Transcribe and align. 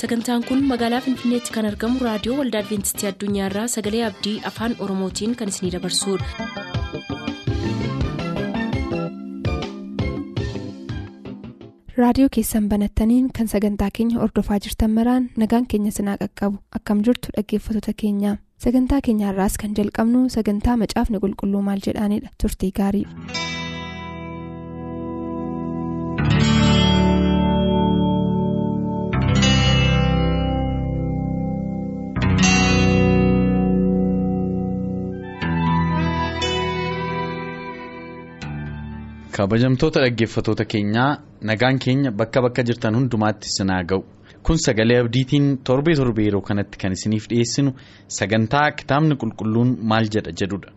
sagantaan 0.00 0.42
kun 0.48 0.60
magaalaa 0.72 1.00
finfinneetti 1.06 1.54
kan 1.56 1.68
argamu 1.70 2.04
raadiyoo 2.08 2.38
waldaa 2.40 2.62
adventistii 2.64 3.08
addunyaarraa 3.12 3.66
sagalee 3.76 4.04
abdii 4.10 4.36
afaan 4.52 4.76
oromootiin 4.86 5.36
kan 5.42 5.54
isinidabarsudha. 5.54 7.28
raadiyoo 11.98 12.28
keessan 12.34 12.68
banattaniin 12.68 13.30
kan 13.38 13.48
sagantaa 13.52 13.88
keenya 13.96 14.20
ordofaa 14.26 14.58
jirtan 14.64 14.90
maraan 14.98 15.30
nagaan 15.42 15.66
keenya 15.72 15.90
sinaa 15.96 16.16
qaqqabu 16.22 16.58
akkam 16.78 17.02
jirtu 17.08 17.32
dhaggeeffattoota 17.36 17.92
keenya 18.02 18.36
sagantaa 18.64 19.00
keenyaarraas 19.08 19.56
kan 19.62 19.74
jalqabnu 19.78 20.20
sagantaa 20.36 20.76
macaafni 20.82 21.18
qulqulluu 21.24 21.62
maal 21.68 21.80
jedhaanidha 21.86 22.30
turtii 22.42 22.72
gaarii. 22.78 23.06
Kabajamtoota 39.38 40.00
dhaggeeffatoota 40.02 40.64
keenyaa 40.72 41.10
nagaan 41.50 41.78
keenya 41.84 42.10
bakka 42.20 42.42
bakka 42.42 42.62
jirtan 42.68 42.94
hundumaatti 42.98 43.48
sinaa 43.56 43.82
ga'u 43.90 44.02
kun 44.46 44.58
sagalee 44.64 44.96
abdiitiin 45.02 45.46
torbee 45.68 45.94
torbee 46.00 46.24
yeroo 46.28 46.40
kanatti 46.48 46.78
kan 46.82 46.92
isiniif 46.96 47.28
dhiyeessinu 47.32 47.70
sagantaa 48.18 48.64
kitaabni 48.80 49.14
qulqulluun 49.22 49.70
maal 49.92 50.10
jedha 50.16 50.32
jedhudha 50.40 50.70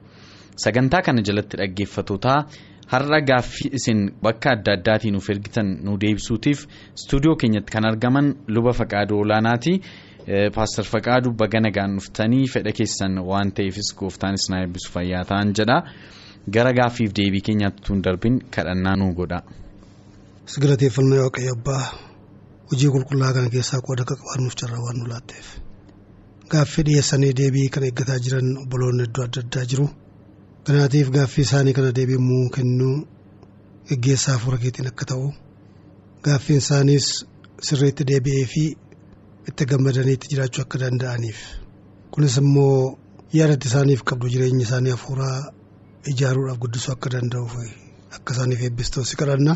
sagantaa 0.65 1.01
kana 1.07 1.21
jalatti 1.31 1.57
dhaggeeffatootaa 1.61 2.37
har'a 2.93 3.19
gaaffii 3.31 3.71
isin 3.79 3.99
bakka 4.23 4.53
adda 4.55 4.71
addaatiin 4.77 5.13
nuuf 5.17 5.29
ergitan 5.35 5.67
nu 5.85 5.97
deebisuutiif 6.05 6.59
istuudiyoo 6.99 7.35
keenyatti 7.43 7.71
kan 7.75 7.85
argaman 7.91 8.27
luba 8.47 8.73
faqaaduu 8.83 9.19
olaanaati 9.25 9.73
paastar 10.55 10.85
faqaaduu 10.93 11.33
baga 11.43 11.59
nagaan 11.67 11.97
dhuftanii 11.99 12.45
fedha 12.53 12.71
keessan 12.79 13.13
waan 13.29 13.51
ta'eefis 13.57 13.89
gooftaanis 13.99 14.49
na 14.51 14.61
eebbisu 14.63 14.91
fayyaa 14.95 15.23
ta'an 15.31 15.53
jedha. 15.59 15.77
Gara 16.49 16.71
gaaffiif 16.73 17.11
deebii 17.17 17.41
keenyaatti 17.47 17.81
tun 17.85 18.01
darbin 18.03 18.39
kadhannaa 18.55 18.95
nuu 18.95 19.13
godha. 19.19 19.39
Sigalateeffannaa 20.51 21.23
waaqayyo 21.23 21.53
abbaa 21.57 21.83
hojii 22.71 22.89
qulqullaa 22.95 23.33
kana 23.35 23.49
keessaa 23.55 23.81
qooda 23.87 24.01
akka 24.05 24.15
qabaannuuf 24.21 24.55
carraa 24.61 24.81
waan 24.85 24.97
nu 24.99 25.05
laatteef 25.11 25.47
gaaffii 26.51 26.83
dhiyeessanii 26.87 27.33
deebii 27.39 27.67
kana 27.73 27.85
eeggataa 27.89 28.19
jiran 28.25 28.47
obboloonni 28.63 29.03
iddoo 29.07 29.23
adda 29.27 29.41
addaa 29.45 29.65
jiru. 29.73 29.85
Kanaatiif 30.65 31.09
gaaffii 31.15 31.45
isaanii 31.47 31.73
kana 31.77 31.91
deebi'uu 31.99 32.49
kennuu 32.55 32.95
geggeessaa 33.89 34.33
hafuura 34.37 34.57
keetiin 34.63 34.87
akka 34.91 35.05
ta'u 35.11 35.27
gaaffiin 36.25 36.59
isaaniis 36.63 37.07
sirriitti 37.69 38.03
deebi'ee 38.11 38.45
fi 38.53 38.63
itti 39.49 39.65
gammadaniitti 39.71 40.27
jiraachuu 40.33 40.61
akka 40.65 40.77
danda'aniif 40.83 41.39
kunis 42.11 42.37
immoo 42.43 42.97
yaadatti 43.39 43.67
isaaniif 43.71 44.03
qabdu 44.09 44.29
jireenya 44.33 44.65
isaanii 44.67 44.91
hafuuraa. 44.97 45.39
Ijaaruudhaaf 46.09 46.59
guddisuu 46.63 46.93
akka 46.93 47.09
danda'uuf 47.13 47.55
akka 48.17 48.33
isaaniif 48.33 48.61
eebbistoo 48.67 49.03
si 49.09 49.15
kadhanna 49.21 49.53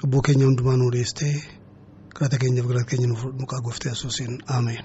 cubbuu 0.00 0.22
keenya 0.26 0.46
hundumaa 0.46 0.76
nuu 0.80 0.90
dhiyeessitee 0.94 1.34
kadhata 2.14 2.38
keenyaaf 2.42 2.66
galata 2.70 2.88
keenya 2.90 3.08
nuuf 3.10 3.24
maqaa 3.40 3.60
gooftee 3.66 3.90
yesuusiin 3.92 4.38
ameen. 4.46 4.84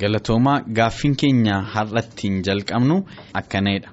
galatoomaa 0.00 0.60
gaaffiin 0.78 1.16
keenya 1.20 1.56
har'attiin 1.74 2.42
jalqabnu 2.48 2.96
akkanadha 3.40 3.90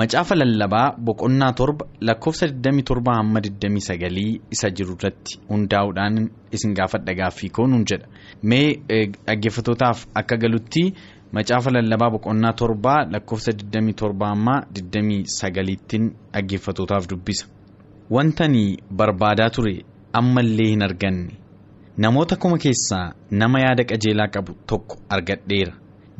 macaafa 0.00 0.34
lallabaa 0.40 0.86
boqonnaa 1.08 1.52
torba 1.60 1.84
lakkoofsa 2.08 2.46
27 2.46 3.16
hamma 3.18 3.40
29 3.40 4.40
isa 4.56 4.70
jiru 4.80 4.94
irratti 4.98 5.32
hundaa'uudhaan 5.50 6.16
isin 6.58 6.74
gaafadha 6.78 7.14
gaaffii 7.20 7.50
koo 7.58 7.66
nuun 7.72 7.84
jedha 7.90 8.06
mee 8.42 8.66
dhaggeeffatootaaf 9.26 9.98
akka 10.22 10.36
galutti. 10.46 10.82
Macaafa 11.32 11.70
lallabaa 11.70 12.10
boqonnaa 12.10 12.52
torbaa 12.52 13.04
lakkoofsa 13.12 13.52
27 13.52 14.26
ammaa 14.32 14.60
29tiin 14.78 16.04
dhaggeeffatootaaf 16.32 17.08
dubbisa 17.10 17.46
wantani 18.10 18.64
barbaadaa 18.98 19.50
ture 19.56 19.74
ammallee 20.12 20.68
hin 20.70 20.82
arganne 20.88 21.32
namoota 22.04 22.36
kuma 22.36 22.58
keessaa 22.64 23.06
nama 23.30 23.60
yaada 23.64 23.84
qajeelaa 23.90 24.28
qabu 24.36 24.52
tokko 24.72 24.96
argadheera 25.16 25.72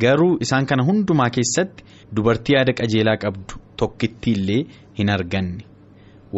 garuu 0.04 0.36
isaan 0.46 0.66
kana 0.66 0.82
hundumaa 0.88 1.30
keessatti 1.36 1.84
dubartii 2.16 2.54
yaada 2.56 2.72
qajeelaa 2.80 3.16
qabdu 3.24 3.54
tokkitti 3.82 4.30
illee 4.38 4.62
hin 4.98 5.10
arganne 5.18 5.64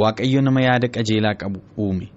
waaqayyo 0.03 0.41
nama 0.49 0.61
yaada 0.69 0.89
qajeelaa 0.97 1.35
qabu 1.45 1.61
uume 1.87 2.09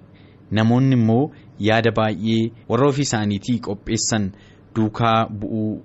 namoonni 0.59 0.95
immoo 0.99 1.23
yaada 1.69 1.91
baay'ee 2.01 2.43
warra 2.69 2.87
ofii 2.89 3.01
isaaniitii 3.09 3.59
qopheessan 3.67 4.31
duukaa 4.75 5.19
bu'uu. 5.39 5.83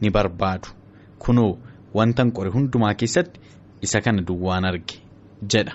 Ni 0.00 0.10
barbaadu. 0.10 0.68
Kunoo 1.18 1.58
wantan 1.94 2.32
qore 2.32 2.50
hundumaa 2.50 2.94
keessatti 2.94 3.40
isa 3.82 4.00
kana 4.00 4.22
duwwaan 4.22 4.64
arge 4.64 4.94
jedha. 5.52 5.72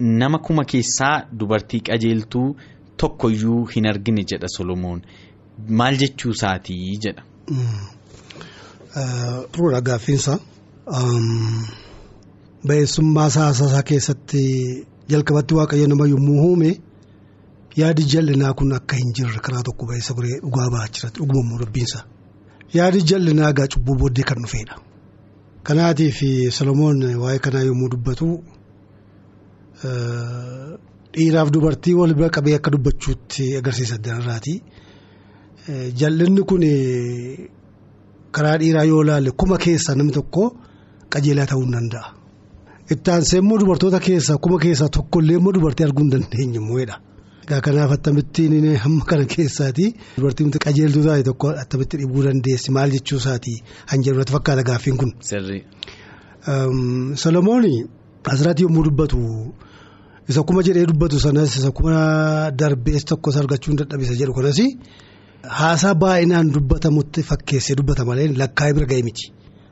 Nama 0.00 0.38
kuma 0.38 0.64
keessaa 0.64 1.26
dubartii 1.32 1.80
qajeeltuu 1.80 2.56
tokkoyyuu 2.96 3.64
hin 3.74 3.86
argine 3.86 4.24
jedha 4.32 4.48
solomoon. 4.48 5.02
Maal 5.68 5.96
jechuu 5.96 6.30
isaatii 6.30 6.98
jedha. 7.04 7.22
Turuudha 9.52 9.80
gaaffiinsa. 9.80 10.38
Ba'eessummaa 12.68 13.28
saasaa 13.30 13.82
keessatti 13.82 14.42
jalqabatti 15.08 15.54
waaqayyo 15.54 15.86
nama 15.88 16.06
yommuu 16.12 16.40
uume 16.48 16.70
yaadi 17.76 18.02
jal'inaa 18.12 18.52
kun 18.58 18.72
akka 18.78 18.96
hin 18.96 19.12
jirre 19.18 19.40
karaa 19.48 19.62
tokko 19.68 19.86
ba'eessa 19.90 20.14
dhugaa 20.18 20.68
ba'aa 20.74 20.88
jira 20.94 21.10
dhuguma 21.18 21.58
rabbiinsa. 21.64 21.98
Yaadi 22.72 23.00
jal'inaa 23.10 23.50
egaa 23.54 23.68
cubbuu 23.72 23.96
booddee 24.00 24.24
kan 24.28 24.38
dhufeedha. 24.42 24.74
Kanaatiif 25.66 26.18
Solomoon 26.56 26.98
waa'ee 27.22 27.38
kanaa 27.44 27.62
yommuu 27.68 27.88
dubbatu 27.92 28.26
dhiiraaf 31.14 31.50
dubartii 31.54 31.94
wal 32.00 32.14
bira 32.14 32.28
qabee 32.30 32.54
akka 32.58 32.70
dubbachuutti 32.74 33.56
agarsiisa 33.58 33.94
addanarraati. 33.98 34.54
Jal'inni 36.00 36.42
kun 36.48 36.62
karaa 38.34 38.58
dhiiraa 38.58 38.84
yoo 38.90 39.02
ilaalle 39.04 39.30
kuma 39.30 39.56
keessaa 39.58 39.94
namni 39.94 40.12
tokko 40.12 40.42
qajeelaa 41.12 41.46
ta'uu 41.50 41.64
hin 41.64 41.72
danda'a. 41.76 42.06
Itti 42.92 43.10
aansee 43.10 43.38
immoo 43.42 43.58
dubartoota 43.58 44.00
keessaa 44.06 44.36
kuma 44.44 44.58
keessaa 44.64 44.88
tokkollee 44.96 45.36
immoo 45.40 45.52
dubartii 45.56 45.84
arguu 45.86 46.02
hin 46.04 46.10
dandeenye 46.14 46.58
immoodha. 46.62 46.96
Egaa 47.44 47.60
kanaaf 47.66 47.90
attamittiin 47.96 48.76
hamma 48.84 49.04
kana 49.10 49.24
keessaati 49.32 49.86
dubartiin 50.16 50.50
qajeeltuu 50.66 51.02
taate 51.06 51.24
tokko 51.28 51.48
attamitti 51.62 51.96
dhibuu 52.00 52.22
dandeessi 52.26 52.70
maal 52.76 52.90
jechuu 52.96 53.18
isaati 53.22 53.54
hanjirratti 53.92 54.32
fakkaata 54.36 54.62
gaaffiin 54.70 54.96
kun. 55.00 55.12
Solomoon 57.24 57.64
asirratti 58.32 58.62
yommuu 58.66 58.84
dubbatu 58.88 59.20
isa 60.28 60.42
kuma 60.42 60.62
jedhee 60.62 60.86
dubbatu 60.86 61.20
sanas 61.20 61.56
isa 61.60 61.70
kuma 61.70 62.50
darbees 62.62 63.04
tokkos 63.04 63.36
argachuu 63.36 63.70
hin 63.72 63.78
dadhabisa 63.82 64.14
jedhu 64.20 64.32
kanas 64.40 64.58
haasaa 65.60 65.94
baay'inaan 66.02 66.52
dubbatamutti 66.54 67.22
fakkeessee 67.30 67.76
dubbata 67.80 68.04
malee 68.08 68.28
lakkaa'ee 68.42 68.74
bira 68.78 68.86
ga'e 68.92 69.02
miti. 69.08 69.26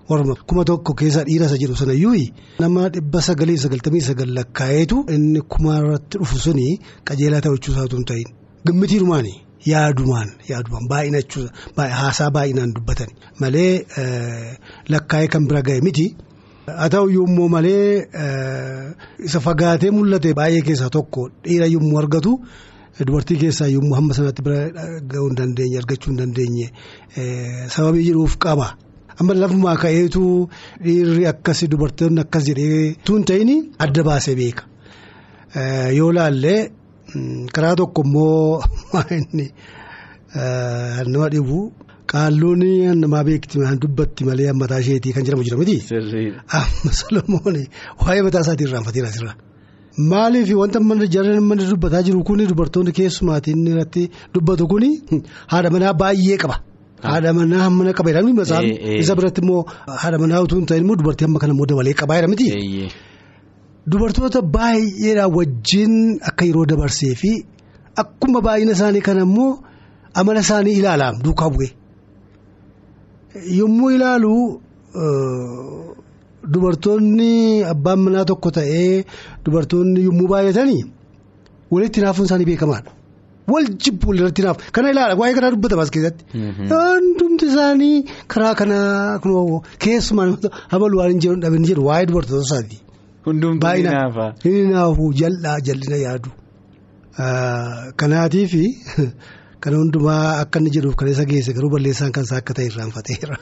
Warra 0.09 0.35
kuma 0.49 0.65
tokko 0.65 0.95
keessa 0.95 1.25
dhiira 1.29 1.47
isa 1.47 1.57
jedhu 1.63 1.77
sanayyuu 1.77 2.17
nama 2.61 2.89
dhibba 2.95 3.21
sagalii 3.29 3.59
sagaltamii 3.65 4.01
sagal 4.09 4.31
lakkaa'eetu 4.39 4.97
inni 5.15 5.41
kuma 5.53 5.77
irratti 5.81 6.19
dhufu 6.19 6.39
suni 6.45 6.67
qajeelaa 7.09 7.41
ta'uu 7.47 7.59
isaatu 7.71 7.97
hin 8.01 8.05
ta'in. 8.11 8.29
Gammitiirumaan 8.67 9.29
yaadumaan 9.73 10.29
yaadumaan 10.51 10.89
baay'inachuu 10.91 11.45
haasaa 12.01 12.31
baay'inaan 12.37 12.75
dubbatan 12.77 13.11
malee 13.41 13.87
lakkaa'ee 14.95 15.29
kan 15.37 15.47
bira 15.49 15.63
ga'e 15.71 15.81
miti. 15.87 16.07
Haa 16.67 16.89
ta'u 16.97 17.09
yommuu 17.19 17.49
malee 17.49 18.07
isa 19.29 19.41
fagaatee 19.47 19.91
mul'ate 19.97 20.35
baay'ee 20.41 20.63
keessaa 20.69 20.91
tokko 20.99 21.29
dhiira 21.47 21.67
yommuu 21.77 21.99
argatu 22.05 22.33
dubartii 23.07 23.39
keessaa 23.47 23.69
yommuu 23.77 23.97
hamma 23.99 24.15
sanatti 24.19 24.43
bira 24.47 24.61
ga'uu 25.13 25.29
hin 25.31 25.37
dandeenye 25.43 25.79
argachuu 25.83 26.11
hin 26.13 26.19
dandeenye 26.23 26.67
sababii 27.77 28.05
jedhuuf 28.09 28.37
qaba. 28.47 28.69
Amma 29.21 29.33
lafumaa 29.43 29.77
ka'eetu 29.85 30.23
dhiirri 30.85 31.25
akkasii 31.33 31.73
dubartoonni 31.73 32.21
akkas 32.25 32.45
jedhee 32.49 32.97
tun 33.05 33.25
ta'in 33.29 33.51
adda 33.85 34.01
baasee 34.09 34.37
beeka 34.41 34.63
yoo 35.99 36.11
laallee 36.19 36.61
karaa 37.55 37.77
tokko 37.77 38.01
immoo 38.07 38.63
nama 41.13 41.29
dhibu 41.35 41.59
qaalluun 42.13 42.65
namaa 43.03 43.25
beekti 43.29 43.59
dubbatti 43.83 44.25
malee 44.25 44.53
mataa 44.53 44.81
isheetii 44.85 45.13
kan 45.13 45.25
jedhamu 45.25 45.45
jira 45.45 45.57
miti. 45.57 45.77
amma 46.59 46.91
solomoon 47.01 47.57
waa'ee 48.01 48.23
mataa 48.27 48.43
isaatii 48.45 48.67
irraanfateera 48.69 49.09
asirra. 49.09 49.35
Maaliif 50.11 50.51
wanta 50.63 50.81
jarreen 51.15 51.45
mana 51.51 51.63
dubbataa 51.71 52.03
jiru 52.03 52.25
kun 52.25 52.45
dubartoonni 52.51 52.93
keessumaatiin 52.99 53.67
irratti 53.73 54.11
dubbatu 54.35 54.67
kun 54.67 54.85
haadha 55.53 55.71
manaa 55.71 55.93
baay'ee 55.93 56.39
qaba. 56.43 56.57
Haadha 57.09 57.31
manaa 57.39 57.69
mana 57.79 57.91
qaba 57.99 58.09
jedhamni 58.13 58.33
masaan 58.41 58.65
isa 59.03 59.13
biratti 59.19 59.41
immoo 59.45 59.61
haadha 60.03 60.19
manaa 60.23 60.41
utuu 60.45 60.59
hin 60.61 60.67
ta'in 60.71 60.83
immoo 60.85 60.97
dubartii 61.01 61.27
amma 61.29 61.39
kana 61.43 61.53
immoo 61.55 61.67
dabalee 61.71 61.95
qabaa 62.01 62.19
jedhamti. 62.21 62.47
dubartoota 63.91 64.41
baay'eedhaan 64.57 65.31
wajjin 65.37 65.95
akka 66.29 66.45
yeroo 66.49 66.67
dabarsee 66.71 67.15
fi 67.23 67.31
akkuma 68.03 68.39
baay'ina 68.47 68.73
isaanii 68.79 69.03
kana 69.09 69.23
immoo 69.29 69.51
amala 70.21 70.41
isaanii 70.47 70.75
ilaalaam 70.81 71.15
duukaa 71.25 71.51
bu'e. 71.55 71.69
Yommuu 73.59 73.91
ilaalu 73.97 74.35
dubartoonni 76.53 77.33
abbaan 77.73 78.01
manaa 78.05 78.25
tokko 78.31 78.49
ta'ee 78.59 79.05
dubartoonni 79.45 80.01
yommuu 80.09 80.29
baay'atanii 80.33 80.83
walitti 81.73 81.99
naafuun 82.05 82.27
isaanii 82.29 82.49
beekamaadha. 82.51 82.91
Wal 83.51 83.67
jibbu 83.85 84.09
walirratti 84.11 84.43
naaf 84.47 84.59
kana 84.77 84.91
ilaala 84.95 85.15
waa'ee 85.21 85.35
kanaa 85.39 85.51
dubbatama 85.55 85.83
as 85.87 85.91
keessatti. 85.95 86.23
Hundumti 86.73 87.45
isaanii 87.53 88.05
karaa 88.35 88.55
kanaa 88.61 89.19
keessumaa 89.87 90.29
habaluu 90.75 91.01
waan 91.03 91.11
hin 91.15 91.21
jedhu 91.25 91.41
dhabin 91.47 91.67
jedhu 91.71 91.87
waa'ee 91.89 92.07
dubartoota 92.13 92.45
isaati. 92.49 92.79
Hundumtuu 93.27 93.75
ni 93.79 93.83
naafa. 93.89 94.27
Inni 94.45 94.63
naafu 94.77 95.05
jal'aa 95.23 95.59
jal'ina 95.69 95.99
yaadu. 96.07 96.31
Kanaatiif 98.03 98.53
kana 99.63 99.77
hundumaa 99.83 100.23
akka 100.43 100.59
inni 100.61 100.71
jedhuuf 100.77 100.97
kan 101.03 101.09
isa 101.15 101.25
geesse 101.33 101.53
garuu 101.59 101.71
balleessaan 101.75 102.13
kan 102.17 102.25
isaa 102.29 102.39
akka 102.43 102.55
ta'e 102.59 102.67
irraanfateera. 102.71 103.37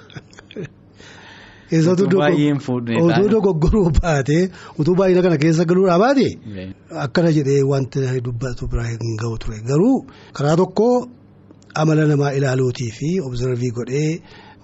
Utuu 1.73 3.29
dogoggoruu 3.35 3.91
baatee 4.01 4.43
utuu 4.81 4.95
baay'ina 4.99 5.23
kana 5.27 5.37
keessa 5.43 5.65
galuudhaa 5.71 5.99
baate 6.03 6.27
akkana 7.05 7.31
jedhee 7.37 7.63
wanti 7.73 7.99
dubbatu 8.27 8.67
bira 8.73 8.85
hin 8.91 9.17
gahu 9.23 9.39
ture 9.43 9.59
garuu 9.71 9.97
karaa 10.37 10.57
tokko 10.63 10.87
amala 11.83 12.07
namaa 12.13 12.33
ilaaluutii 12.39 12.91
fi 12.99 13.09
obzervii 13.27 13.71
godhee 13.79 14.11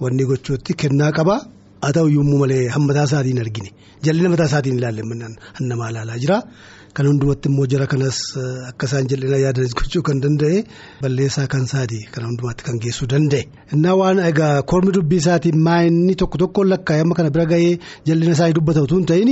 wanni 0.03 0.25
gochuutti 0.31 0.73
kennaa 0.83 1.13
qaba 1.19 1.37
haa 1.83 1.93
ta'u 1.97 2.09
yommuu 2.17 2.39
malee 2.43 2.65
hammataa 2.75 3.05
isaatiin 3.11 3.39
argine 3.45 3.71
jal'ina 4.07 4.29
mataa 4.33 4.49
isaatiin 4.51 4.79
ilaalle 4.81 5.03
namaa 5.61 5.91
ilaalaa 5.93 6.19
jira. 6.25 6.39
Kan 6.97 7.07
hundumatti 7.09 7.49
immoo 7.51 7.67
jara 7.73 7.87
kanas 7.93 8.19
akka 8.69 8.87
isaan 8.89 9.09
jal'ina 9.13 9.37
yaadanis 9.45 9.75
gochuu 9.79 10.03
kan 10.09 10.21
danda'e 10.25 10.63
balleessaa 11.03 11.47
kan 11.55 11.65
isaati 11.69 11.99
kan 12.15 12.25
hundumaatti 12.29 12.65
kan 12.69 12.79
geessuu 12.85 13.09
danda'e. 13.13 13.43
Innaa 13.75 13.95
waan 14.01 14.19
egaa 14.29 14.63
kormi 14.71 14.93
dubbii 14.97 15.19
isaatiin 15.25 15.59
maayinni 15.67 16.15
tokko 16.23 16.39
tokkoon 16.45 16.69
lakkaa'ee 16.73 17.03
amma 17.05 17.15
kana 17.19 17.31
bira 17.35 17.45
gahee 17.53 17.75
jal'ina 18.09 18.33
isaanii 18.39 18.57
dubbata 18.61 18.83
utuu 18.89 18.99
hin 19.03 19.07
ta'in 19.13 19.31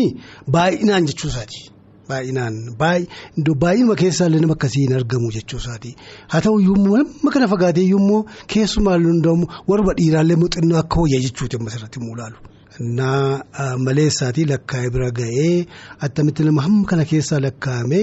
baay'inaan 0.58 1.08
jechuu 1.12 1.31
isaati. 1.32 1.61
Baay'inaan 2.08 2.55
baay'inuma 2.82 3.94
keessaa 4.02 4.26
illee 4.28 4.40
nama 4.44 4.55
akkasii 4.58 4.84
hin 4.87 4.96
argamu 5.00 5.32
jechuu 5.37 5.61
isaati. 5.64 5.90
Haa 6.32 6.40
ta'u 6.46 6.61
yommuu 6.69 6.96
nama 7.00 7.31
kana 7.37 7.49
fagaatee 7.52 7.87
yommuu 7.94 8.25
keessumaa 8.55 8.99
hundaamu 9.06 9.44
warra 9.72 9.94
dhiiraallee 10.00 10.37
muuxannoo 10.43 10.78
akka 10.84 10.96
hojjaa 11.00 11.22
jechuuti 11.28 11.56
amma 11.56 11.70
asirratti 11.72 11.99
immoo 12.02 12.16
ilaalu. 12.19 12.37
Innaa 12.81 13.76
maleessaatii 13.79 14.44
lakkaa'ee 14.50 14.91
bira 14.94 15.11
ga'ee 15.19 15.67
attamitti 16.06 16.44
nama 16.44 16.62
hamma 16.62 16.87
kana 16.91 17.05
keessaa 17.11 17.38
lakkaa'ame 17.44 18.00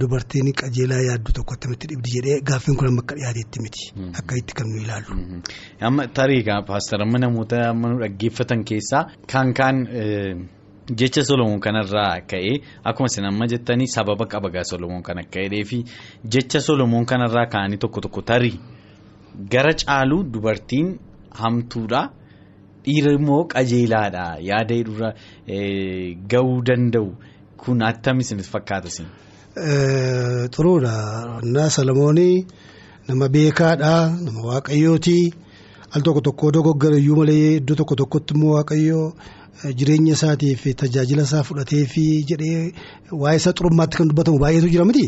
dubartiin 0.00 0.50
qajeelaa 0.60 0.98
yaaddu 1.08 1.32
tokko 1.36 1.54
attamitti 1.54 1.86
dhibdi 1.92 2.10
jedhee 2.16 2.40
gaaffiin 2.50 2.76
kun 2.80 2.88
amma 2.88 3.02
akka 3.04 3.14
dhiyaateetti 3.20 3.62
miti. 3.62 3.84
Akka 4.20 4.34
itti 4.40 4.54
kan 4.60 4.66
nu 4.72 4.82
ilaallu. 4.82 5.14
Amma 5.80 6.06
tarii 6.18 6.42
paastara 6.66 7.04
namoota 7.06 7.68
amma 7.70 7.88
nu 7.92 8.00
dhaggeeffatan 8.02 8.64
keessaa 8.64 9.02
kan 9.32 9.54
kaan 9.54 9.86
jecha 11.00 11.22
Solomoon 11.24 11.60
kanarraa 11.60 12.20
ka'ee 12.30 12.56
akkuma 12.84 13.06
isin 13.12 13.24
amma 13.30 13.46
jettanii 13.46 13.86
sababa 13.86 14.26
qaba 14.26 14.48
gaa 14.50 14.64
Solomoon 14.70 15.02
kan 15.02 15.18
akka 15.18 15.40
jedhee 15.46 15.64
fi 15.64 15.84
jecha 16.36 16.60
Solomoon 16.60 17.06
kanarraa 17.06 17.46
ka'anii 17.46 17.78
tokko 17.78 18.00
tokko 18.00 18.22
tarii 18.22 18.58
gara 19.50 19.72
caalu 19.72 20.22
dubartiin 20.32 20.98
hamtuudha. 21.30 22.02
Dhiira 22.86 23.12
immoo 23.18 23.44
qajeelaadha 23.52 24.24
yaada 24.48 24.74
irra 24.82 25.08
gahuu 26.32 26.58
danda'u 26.68 27.08
kun 27.62 27.82
attami 27.90 28.20
isinitti 28.26 28.50
fakkaata 28.54 28.88
isin. 28.92 29.06
Xuruudha. 30.54 30.94
Innaa 31.44 31.70
Solomoonii 31.76 32.46
nama 33.08 33.28
beekaadha 33.28 33.94
nama 34.24 34.40
waaqayyooti 34.48 35.18
al 35.94 36.02
tokko 36.02 36.20
tokko 36.26 36.50
dogoggora 36.56 36.96
iyyuu 36.98 37.16
malee 37.20 37.56
iddoo 37.60 37.76
tokko 37.80 37.94
tokkotti 38.00 38.34
immoo 38.34 38.54
waaqayyoo 38.56 39.06
jireenya 39.78 40.12
isaatiif 40.18 40.62
tajaajila 40.82 41.22
isaa 41.28 41.42
fudhatee 41.48 41.84
fi 41.92 42.04
jedhee 42.30 42.72
waa'ee 43.22 43.36
isaa 43.40 43.52
xurummaatti 43.58 43.96
kan 43.98 44.08
dubbatamu 44.10 44.38
baay'eetu 44.44 44.68
jira 44.74 44.84
miti. 44.84 45.04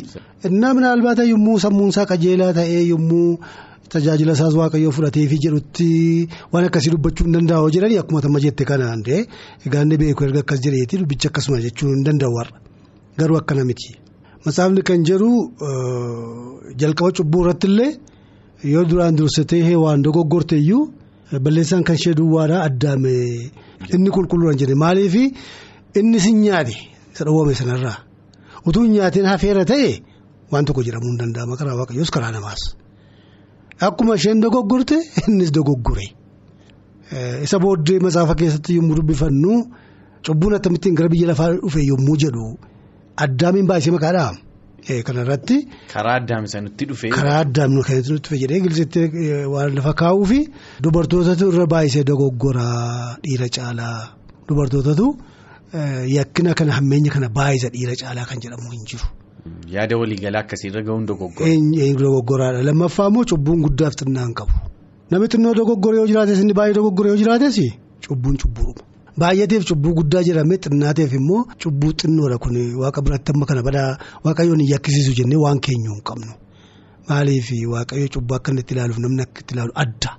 Innaa 0.48 0.74
minaalbaata 0.80 1.24
yommuu 1.32 1.58
sammuun 1.64 1.88
isaa 1.94 2.06
qajeelaa 2.12 2.52
ta'ee 2.60 2.82
yommuu. 2.92 3.38
Tajaajila 3.92 4.32
isaas 4.36 4.54
waaqayyoo 4.60 4.92
fudhatee 4.96 5.26
fi 5.30 5.36
jedhutti 5.44 5.88
waan 6.52 6.64
akkasii 6.68 6.90
dubbachuu 6.94 7.24
hin 7.26 7.34
danda'u 7.36 7.68
jedhanii 7.74 7.98
akkuma 8.02 8.20
tamma 8.24 8.40
jette 8.44 8.64
kanaan 8.70 9.02
ta'e 9.06 9.18
egaa 9.66 9.82
inni 9.86 9.96
beeku 10.00 10.24
erga 10.26 10.40
akkas 10.44 10.60
jedheeti 10.64 10.98
dubbicha 11.02 11.28
akkasuma 11.30 11.60
jechuu 11.64 11.88
hin 11.92 12.02
danda'u 12.08 12.32
warra. 12.38 12.56
Garuu 13.18 13.36
akkana 13.40 13.64
miti. 13.68 13.90
Matsaafni 14.44 14.82
kan 14.88 15.04
jedhu 15.08 15.28
jalqaba 16.82 17.10
cubbuu 17.18 17.42
irratti 17.44 17.66
illee 17.70 17.90
yoo 18.72 18.84
duraan 18.90 19.14
dursitee 19.18 19.76
waan 19.84 20.02
dogoggorte 20.06 20.56
iyyuu 20.62 20.82
balleessaan 21.44 21.84
kan 21.86 21.96
ishee 22.00 22.14
duwwaadhaa 22.20 22.62
addaame 22.68 23.14
inni 23.94 24.10
qulqulluudhaan 24.16 24.58
jedhe. 24.62 24.74
Maaliif? 24.84 25.14
Inni 26.00 26.18
sin 26.20 26.40
nyaate 26.42 26.74
isa 27.14 27.24
dhowwame 27.24 27.54
sanarraa. 27.60 27.96
Utuu 28.66 28.82
hin 28.82 28.92
nyaatiin 28.98 29.26
hafeera 29.32 29.64
ta'e 29.64 29.88
waan 30.52 30.64
tokko 30.66 30.82
jedhamuu 30.88 31.10
hin 31.12 31.18
danda'ama. 31.22 31.54
Karaa 31.60 31.76
waaqayyoos 31.80 32.10
karaa 32.18 32.32
namaas. 32.36 32.62
Akkuma 33.80 34.14
isheen 34.16 34.40
dogoggorte 34.40 34.96
innis 35.28 35.50
dogoggore 35.52 36.06
isa 37.44 37.58
booddee 37.62 37.98
matsaafa 38.04 38.34
keessatti 38.40 38.76
yommuu 38.78 38.96
dubbifannu 38.98 39.52
cubbuun 40.26 40.54
akkamittiin 40.58 40.94
gara 40.98 41.08
biyya 41.12 41.28
lafaa 41.30 41.50
dhufe 41.60 41.80
yommuu 41.90 42.16
jedhu 42.22 42.46
addaamiin 43.24 43.66
baay'isee 43.70 43.92
maqaadhaa 43.96 44.32
kanarratti. 45.06 45.56
Karaa 45.92 46.16
addaami 46.20 46.48
sanitti 46.54 46.84
dhufe. 46.88 47.08
Karaa 47.16 47.38
addaami 47.44 47.82
kan 47.86 47.96
itti 48.00 48.12
dhufe 48.16 48.36
jedhee 48.42 48.60
gilisitti 48.64 49.00
waan 49.54 49.74
lafa 49.78 49.92
kaa'uu 50.02 50.24
fi 50.32 50.38
dubartootatu 50.82 51.44
irra 51.52 51.66
baay'isee 51.74 52.04
dogoggoraa 52.10 53.18
dhiira 53.24 53.48
caalaa 53.56 53.98
dubartootatu 54.48 55.06
yakkina 56.16 56.54
kana 56.58 56.72
hammeenya 56.78 57.10
kana 57.14 57.28
baay'isa 57.38 57.68
dhiira 57.76 57.94
caalaa 58.02 58.26
kan 58.30 58.38
jedhamu 58.44 58.70
hin 58.74 58.84
jiru. 58.90 59.06
Yaada 59.74 59.96
waliigalaa 60.00 60.40
akkasiirra 60.44 60.82
gahuun 60.86 61.06
dogoggora. 61.06 61.50
Dogoggoraadha 62.02 62.62
lammaffaa 62.68 63.08
immoo 63.10 63.24
cubbuun 63.30 63.62
guddaaf 63.66 63.94
xinnaan 64.00 64.32
qabu 64.38 64.52
namni 65.10 65.28
xinnoo 65.32 65.54
dogoggoree 65.58 65.98
yoo 66.00 66.06
jiraates 66.10 66.38
inni 66.42 66.54
baay'ee 66.58 66.74
dogoggoree 66.78 67.10
yoo 67.12 67.20
jiraates 67.22 67.56
cubbuun 68.06 68.36
cubbuudha 68.42 68.82
baay'ateef 69.22 69.62
cubbuu 69.70 69.92
guddaa 69.98 70.22
jedhamee 70.28 70.58
xinnaateef 70.64 71.12
immoo 71.18 71.40
cubbuu 71.62 71.92
xinnoodha 72.00 72.38
kun 72.44 72.56
waaqa 72.82 73.00
biratti 73.06 73.30
amma 73.34 73.46
kana 73.50 73.62
badaa 73.68 73.90
waaqayyoon 74.24 74.60
hin 74.64 74.70
yakkisiisu 74.74 75.12
jennee 75.18 75.40
waan 75.44 75.60
keenyu 75.66 75.92
hin 75.94 76.02
qabnu 76.10 76.32
maaliif 77.08 77.48
waaqayyo 77.74 78.08
cubbuu 78.14 78.36
akka 78.38 78.50
itti 78.62 78.72
ilaaluuf 78.74 78.98
namni 79.04 79.22
akka 79.26 79.40
itti 79.42 79.52
ilaalu 79.56 79.72
adda 79.84 80.10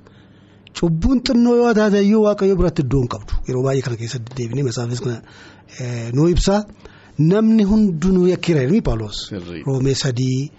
cubbuun 0.80 1.20
xinnoo 1.28 1.56
yoo 1.62 1.74
taate 1.80 2.00
iyyuu 2.08 2.24
waaqayyo 2.28 2.56
biratti 2.60 2.82
iddoo 2.88 3.02
hin 3.04 3.10
qabdu 3.16 3.34
yeroo 3.48 3.64
baay'ee 3.68 3.84
kana 3.88 3.98
keessatti 4.04 4.32
deebinee 4.38 4.64
matsaafis 4.70 5.02
kana 5.06 5.18
nuu 6.16 6.28
ibsa. 6.36 6.56
Namni 7.20 7.64
hundinuu 7.64 8.28
yakkiira 8.28 8.62
jedhanii 8.62 8.82
Paawuloos 8.82 9.20
roomee 9.68 9.96
sadii 9.96 10.52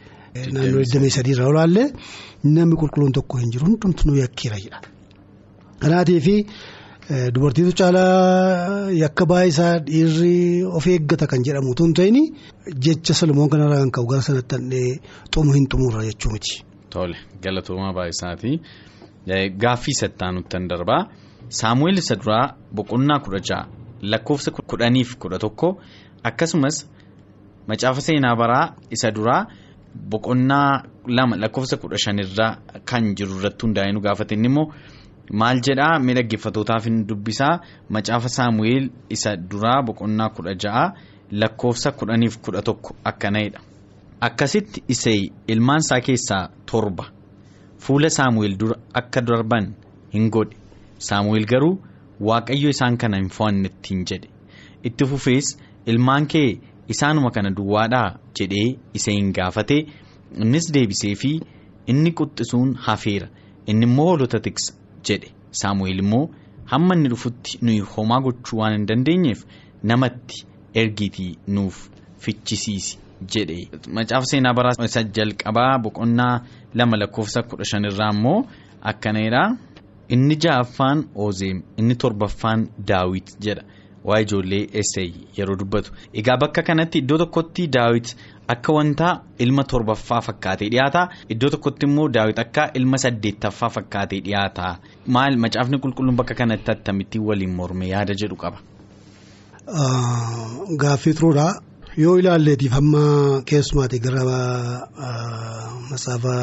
naannoo 0.54 0.82
23 0.82 1.30
irraa 1.34 1.48
olaallee 1.52 1.86
namni 2.44 2.76
qulqulluun 2.80 3.12
tokko 3.18 3.38
hin 3.42 3.52
jiru 3.54 3.66
hundumtuu 3.66 4.16
yakkiira 4.18 4.58
jedha. 4.64 4.80
Kanaatiif 5.82 6.26
dubartiitu 7.34 7.72
caalaa 7.80 8.90
yakka 9.02 9.26
baay'isaa 9.32 9.78
dhiirri 9.86 10.64
of 10.80 10.86
eeggata 10.94 11.26
kan 11.26 11.44
jedhamu 11.46 11.74
tun 11.78 11.94
ta'in 11.94 12.18
jecha 12.86 13.14
Solomoon 13.14 13.48
kanarraa 13.54 13.78
kan 13.84 13.90
ka'u 13.96 14.06
gara 14.10 14.22
sanatti 14.28 14.54
handhee 14.58 14.98
xumu 15.34 15.54
hin 15.54 15.66
xumurra 15.70 16.02
jechuu 16.10 16.32
miti. 16.34 16.62
Tole 16.90 17.16
galatoomaa 17.42 17.92
baay'isaati 18.00 18.50
gaaffii 19.62 19.96
sattaanutti 20.02 20.50
kan 20.56 20.68
darbaa 20.68 21.02
saamu'eel 21.60 21.98
isa 22.02 22.16
duraa 22.16 22.44
boqonnaa 22.76 23.20
kudha 23.24 23.40
ja'a 23.50 23.64
lakkoofsa 24.02 24.50
kudhaniif 24.70 25.16
kudha 25.22 25.38
tokko. 25.38 25.68
Akkasumas 26.28 26.76
macaafa 27.68 28.00
seenaa 28.06 28.36
baraa 28.40 28.66
isa 28.90 29.10
duraa 29.16 29.46
boqonnaa 30.10 30.82
lama 31.16 31.36
lakkoofsa 31.42 31.76
kudha 31.82 31.98
shanirraa 32.04 32.52
kan 32.88 33.14
jiru 33.16 33.38
irratti 33.38 33.62
hundaa'ee 33.66 33.92
nu 33.92 34.00
gaafate. 34.00 34.34
Inni 34.34 34.48
immoo 34.50 34.66
maal 35.40 35.60
jedhaa 35.66 35.98
miidhaggeeffatootaaf 36.06 36.84
hin 36.84 36.98
dubbisaa. 37.08 37.54
Macaafa 37.94 38.28
saamu'eel 38.36 38.90
isa 39.14 39.36
duraa 39.50 39.82
boqonnaa 39.86 40.28
kudha 40.36 40.54
ja'a 40.64 40.84
lakkoofsa 41.40 41.90
kudhaniif 41.98 42.38
kudha 42.44 42.62
tokko 42.62 42.90
akkana'edha. 43.04 43.60
Akkasitti 44.20 44.82
isee 44.88 45.30
ilmaan 45.52 45.78
isaa 45.84 46.00
keessaa 46.00 46.48
torba. 46.70 47.04
Fuula 47.78 48.10
saamu'eel 48.10 48.56
dura 48.60 48.76
akka 49.00 49.20
darban 49.28 49.64
hin 50.14 50.30
godhe. 50.30 50.56
Saamu'eel 51.08 51.46
garuu 51.52 51.74
waaqayyo 52.28 52.68
isaan 52.74 52.96
kana 52.98 53.16
hin 53.20 53.28
fo'annetti 53.36 53.88
hin 53.94 54.04
jedhe. 54.10 54.28
Itti 54.84 55.04
fufees. 55.06 55.46
Ilmaan 55.92 56.26
kee 56.32 56.50
isaanuma 56.94 57.30
kana 57.30 57.50
duwwaadhaa 57.50 58.08
jedhee 58.40 58.68
isa 58.94 59.12
hin 59.12 59.32
gaafate. 59.32 59.78
Innis 60.42 60.66
deebisee 60.74 61.14
fi 61.22 61.30
inni 61.86 62.10
quxxisuun 62.18 62.74
hafeera. 62.86 63.28
Inni 63.66 63.86
immoo 63.86 64.06
hoolota 64.10 64.40
tiksa 64.46 64.72
jedhe. 65.08 65.28
Saamu'eel 65.60 65.98
immoo 66.04 66.24
hamma 66.72 66.94
inni 66.94 67.08
dhufutti 67.12 67.58
nuyi 67.62 67.80
homaa 67.96 68.20
gochuu 68.26 68.58
waan 68.60 68.72
hin 68.76 68.86
dandeenyeef 68.88 69.44
namatti 69.82 70.44
ergiitii 70.74 71.32
nuuf 71.48 71.76
fichisiisi 72.24 72.98
jedhe. 73.34 73.58
Macaafa 73.94 74.26
seenaa 74.30 74.54
bara 74.54 74.72
isa 74.84 75.02
jalqabaa 75.02 75.78
boqonnaa 75.84 76.34
lama 76.74 76.96
lakkoofsa 76.96 77.42
kudha 77.42 77.64
shanirraa 77.70 78.10
immoo 78.16 78.44
akkanadha 78.90 79.42
inni 80.16 80.36
ja'affaan 80.44 80.98
oozeem 81.24 81.62
inni 81.80 81.94
torbaffaan 82.02 82.60
daawit 82.88 83.28
jedha 83.46 83.62
waa'ee 84.04 84.22
ijoollee 84.26 84.64
eessay 84.80 85.10
yeroo 85.36 85.56
dubbatu 85.60 85.90
egaa 86.22 86.36
bakka 86.42 86.62
kanatti 86.62 86.98
iddoo 87.02 87.18
tokkotti 87.18 87.66
daawit 87.76 88.14
akka 88.54 88.72
wanta 88.72 89.08
ilma 89.38 89.64
torbaffaa 89.64 90.20
fakkaatee 90.26 90.68
dhiyaata. 90.72 91.08
Iddoo 91.28 91.50
tokkotti 91.50 91.86
immoo 91.86 92.08
daawit 92.08 92.38
akka 92.38 92.70
ilma 92.74 92.96
saddeettaffaa 92.98 93.68
fakkaatee 93.76 94.20
dhiyaata. 94.24 94.76
Maal? 95.06 95.36
Macaafni 95.36 95.78
qulqulluun 95.82 96.16
bakka 96.16 96.34
kanatti 96.34 96.70
akkamittiin 96.70 97.24
waliin 97.28 97.54
morme 97.54 97.88
yaada 97.88 98.14
jedhu 98.22 98.36
qaba. 98.36 98.58
Gaaffii 100.82 101.14
turuudha. 101.14 101.46
Yoo 101.96 102.16
ilaalleetiif 102.18 102.72
amma 102.80 103.42
keessumaati. 103.44 103.98
Gara 103.98 104.22
matsaafa 105.90 106.34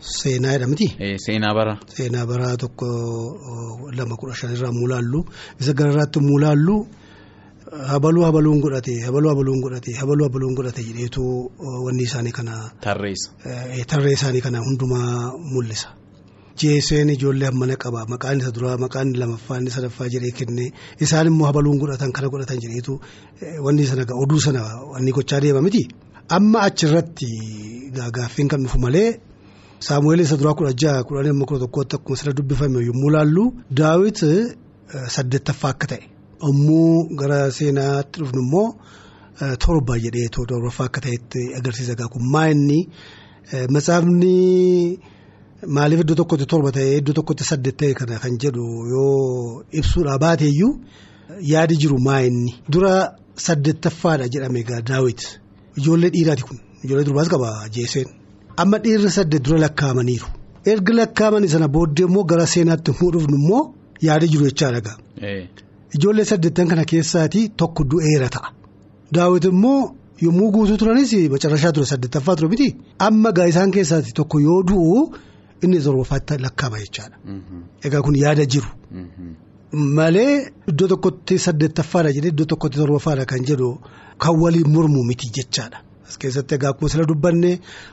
seenaa 0.00 0.52
jedhamti. 0.56 0.86
Seenaa 1.26 1.54
bara. 1.54 1.74
Seenaa 1.96 2.26
bara 2.26 2.56
tokko 2.56 2.86
lama 3.98 4.16
kudha 4.16 4.34
shanirraa 4.40 4.72
mulaallu 4.72 5.20
isa 5.60 5.72
gararraatti 5.72 6.20
mulaallu 6.20 6.76
habaluu 7.92 8.24
habaluun 8.24 8.60
godhate 8.64 8.94
habaluu 9.06 9.30
habaluun 9.32 9.60
godhate 9.64 9.92
habaluu 10.00 10.26
habaluun 10.28 10.54
godhate 10.58 10.82
jedheetu 10.88 11.22
wanni 11.86 12.02
isaanii 12.08 12.32
kana. 12.32 12.54
Tarreessa. 12.80 13.30
Tarree 13.86 14.12
isaanii 14.18 14.40
kana 14.40 14.58
hundumaa 14.66 15.32
mul'isa. 15.52 15.88
Jeeseen 16.60 17.10
ijoollee 17.14 17.46
hammana 17.50 17.76
qaba 17.76 18.00
maqaan 18.12 18.40
isa 18.40 18.50
duraa 18.56 18.76
maqaan 18.84 19.12
lamaffaan 19.20 19.60
inni 19.62 19.70
sadaffaa 19.76 20.08
jedhee 20.14 20.32
kenne 20.38 20.66
isaan 21.04 21.26
immoo 21.30 21.46
habaluun 21.50 21.78
godhatan 21.82 22.12
kana 22.16 22.28
godhatan 22.32 22.58
jedheetu 22.64 22.92
wanni 23.66 23.86
sana 23.90 24.04
oduu 24.24 24.40
sana 24.46 24.62
wanni 24.92 25.12
gochaa 25.12 25.40
deema 25.44 25.62
miti. 25.66 25.82
Amma 26.36 26.58
achirratti 26.68 27.28
gaaffiin 28.16 28.48
kan 28.48 28.60
dhufu 28.64 28.78
malee 28.78 29.08
saamu'eel 29.86 30.20
isa 30.24 30.36
duraa 30.40 30.54
kudha 30.58 30.72
jaha 30.82 31.04
kudha 31.08 31.22
lama 31.26 31.44
kudha 31.48 31.60
tokkootti 31.64 31.94
akkuma 31.96 32.16
sirra 32.18 32.32
dubbifame 32.38 32.78
yommuu 32.88 33.10
laallu 33.14 33.44
daawit 33.80 34.18
saddeettaffaa 35.14 35.70
akka 35.74 35.86
ta'e 35.92 36.04
yommuu 36.44 36.88
gara 37.20 37.38
seenaatti 37.58 38.16
dhufnu 38.20 38.40
immoo 38.46 38.66
torba 39.64 39.94
jedhee 40.04 40.28
torbaffaa 40.36 40.86
akka 40.90 41.00
ta'etti 41.06 41.40
agarsiisa 41.58 41.94
gaa 42.00 42.08
kun 42.12 42.24
maa 42.34 42.48
inni 42.54 42.80
matsaafni. 43.74 44.34
Maaliif 45.76 46.00
iddoo 46.02 46.16
tokkotti 46.20 46.46
torba 46.52 46.70
ta'ee 46.76 46.92
iddoo 47.00 47.14
tokkotti 47.18 47.44
saddeet 47.50 47.76
ta'e 47.80 47.94
kana 47.98 48.16
kan 48.22 48.34
jedhu 48.42 48.64
yoo 48.92 49.64
ibsuudhaa 49.78 50.18
baateeyyuu 50.22 50.72
yaadi 51.52 51.74
jiru 51.82 51.98
maa 52.06 52.20
inni 52.28 52.52
dura 52.72 52.92
saddeettaffaadha 53.46 54.28
jedhame 54.34 54.58
egaa 54.64 54.80
daawit 54.90 55.20
ijoollee 55.78 56.10
dhiiraati 56.14 56.42
kun 56.48 56.58
ijoollee 56.84 57.04
durbaas 57.08 57.28
qaba 57.34 57.50
jeeseen 57.76 58.08
amma 58.56 58.78
dhiirri 58.84 59.10
saddeet 59.18 59.42
dura 59.46 59.58
lakkaa'amaniiru 59.66 60.26
erga 60.72 60.92
lakkaa'amanii 61.00 61.48
sana 61.54 61.68
booddee 61.68 62.04
immoo 62.08 62.24
gara 62.30 62.46
seenaatti 62.54 62.90
immoo 62.94 63.10
dhufnu 63.14 63.36
immoo 63.40 63.62
yaadi 64.08 64.28
jiru 64.32 64.44
jechaadha 64.50 64.80
gaa 64.86 64.96
ijoollee 65.96 66.24
saddeettan 66.32 66.68
kana 66.72 66.84
keessaati 66.92 67.48
tokko 67.62 67.84
du'eera 67.90 68.28
ta'a 68.36 68.48
daawit 69.14 69.44
immoo 69.52 69.80
yommuu 70.26 70.50
guutuu 70.54 70.76
turanis 70.82 71.12
macarrashaa 71.34 71.72
ture 71.72 71.86
saddeettaffaa 71.92 72.36
ture 72.36 72.48
miti 72.52 72.68
amma 73.06 73.32
gaa 73.32 73.46
isaan 73.52 73.70
keessaati 73.76 74.12
tokko 74.20 74.40
yoo 74.46 74.62
du'u. 74.70 75.10
Inni 75.64 75.78
torbaffaatti 75.84 76.38
lakkaa'ama 76.44 76.78
jechaadha. 76.82 77.16
Egaa 77.84 78.00
kun 78.04 78.14
yaada 78.16 78.44
jiru. 78.52 78.68
Malee 79.96 80.52
iddoo 80.70 80.88
tokkotti 80.92 81.38
saddeettaffaadha 81.46 82.12
jedhee 82.16 82.30
iddoo 82.32 82.46
tokkotti 82.52 82.78
torbaffaadha 82.82 83.24
kan 83.32 83.44
jedhu 83.48 83.68
kan 84.22 84.34
waliin 84.42 84.68
mormu 84.74 85.02
miti 85.08 85.26
jechaadha. 85.36 85.78
As 86.10 86.16
keessatti 86.22 86.54
egaa 86.58 86.70
akkuma 86.74 86.88
sila 86.92 87.04
dubbanne 87.10 87.50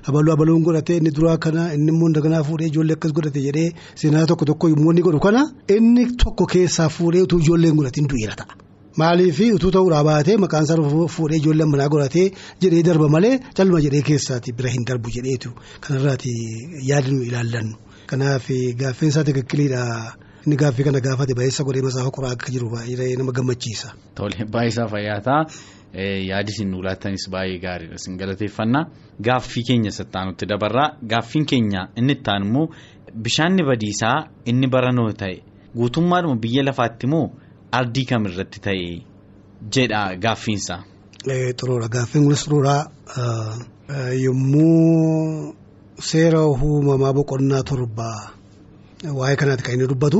habaluu 0.08 0.32
habaluun 0.36 0.64
godhate 0.68 0.94
inni 1.00 1.12
duraa 1.18 1.38
kana 1.48 1.64
inni 1.78 1.92
immoo 1.94 2.10
daganaa 2.20 2.44
fuudhee 2.48 2.70
ijoollee 2.72 2.96
akkas 2.98 3.14
godhate 3.18 3.42
jedhee 3.48 3.68
seenaa 4.04 4.26
tokko 4.32 4.46
tokko 4.52 4.70
yommuu 4.74 4.92
inni 4.94 5.04
godhu 5.08 5.20
kana 5.26 5.44
inni 5.76 6.06
tokko 6.24 6.46
keessaa 6.54 6.90
fuudhee 6.96 7.22
utuu 7.28 7.40
ijoolleen 7.46 7.76
godhatiin 7.80 8.08
du'eera 8.14 8.36
ta'a. 8.42 8.54
Maaliif 9.02 9.40
utuu 9.58 9.72
ta'uudhaa 9.76 10.04
baatee 10.10 10.38
maqaan 10.44 10.64
isaa 10.66 11.08
fuudhee 11.16 11.38
ijoolleen 11.44 11.70
manaa 11.74 11.90
godhatee 11.96 12.26
jedhee 12.64 12.84
darba 12.88 13.08
malee 13.16 13.36
calma 13.58 13.82
jedhee 13.86 14.02
keessaati 14.10 14.54
bira 14.62 14.70
hin 14.76 14.86
darbu 14.92 15.14
jedheetu 15.18 15.50
kanarraati 15.88 16.34
yaada 16.90 17.12
nu 17.14 17.22
ilaallannu. 17.30 17.76
Kanaaf 18.10 18.48
gaaffeen 18.82 19.10
isaa 19.14 19.24
tikikkiliidha. 19.30 19.84
Inni 20.48 20.56
gaaffii 20.62 20.84
kana 20.88 21.00
gaafate 21.06 21.34
baay'isa 21.38 21.64
godhee 21.68 21.84
masaafa 21.86 22.12
qoraa 22.18 22.34
akka 22.36 22.50
jiru 22.56 22.70
baay'ee 22.74 23.16
nama 23.22 23.32
gammachiisa. 23.40 23.88
Tole 24.16 24.46
baay'isaa 24.54 24.88
fayyaataa 24.94 25.42
yaadi 26.29 26.51
isin 26.53 26.70
nu 26.72 26.82
laattanis 26.84 27.29
baay'ee 27.32 27.60
gaariidha 27.65 27.96
isin 28.01 28.17
galateeffannaa 28.22 28.84
gaaffii 29.27 29.63
keenya 29.67 29.91
sattaanutti 29.91 30.46
dabarraa 30.51 30.89
gaaffiin 31.12 31.46
keenya 31.46 31.82
inni 32.00 32.13
ittaan 32.17 32.44
immoo 32.48 32.65
bishaanni 33.24 33.63
badiisaa 33.70 34.17
inni 34.46 34.67
baranoo 34.67 35.12
ta'e 35.22 35.36
guutummaadhuma 35.77 36.36
biyya 36.44 36.63
lafaatti 36.65 37.06
immoo. 37.08 37.27
Ardii 37.72 38.06
kamirratti 38.10 38.60
ta'e 38.65 38.86
jedha 39.75 40.01
gaaffiinsa. 40.24 40.75
Xuruura 41.60 41.88
gaaffiin 41.96 42.24
kunis 42.25 42.44
xuruura 42.46 42.75
yommuu 44.24 45.53
seera 46.10 46.41
uumamaa 46.48 47.13
boqonnaa 47.17 47.63
torbaa 47.70 48.20
waa'ee 49.20 49.36
kanaatti 49.39 49.63
kan 49.63 49.74
inni 49.75 49.88
dubbatu. 49.91 50.20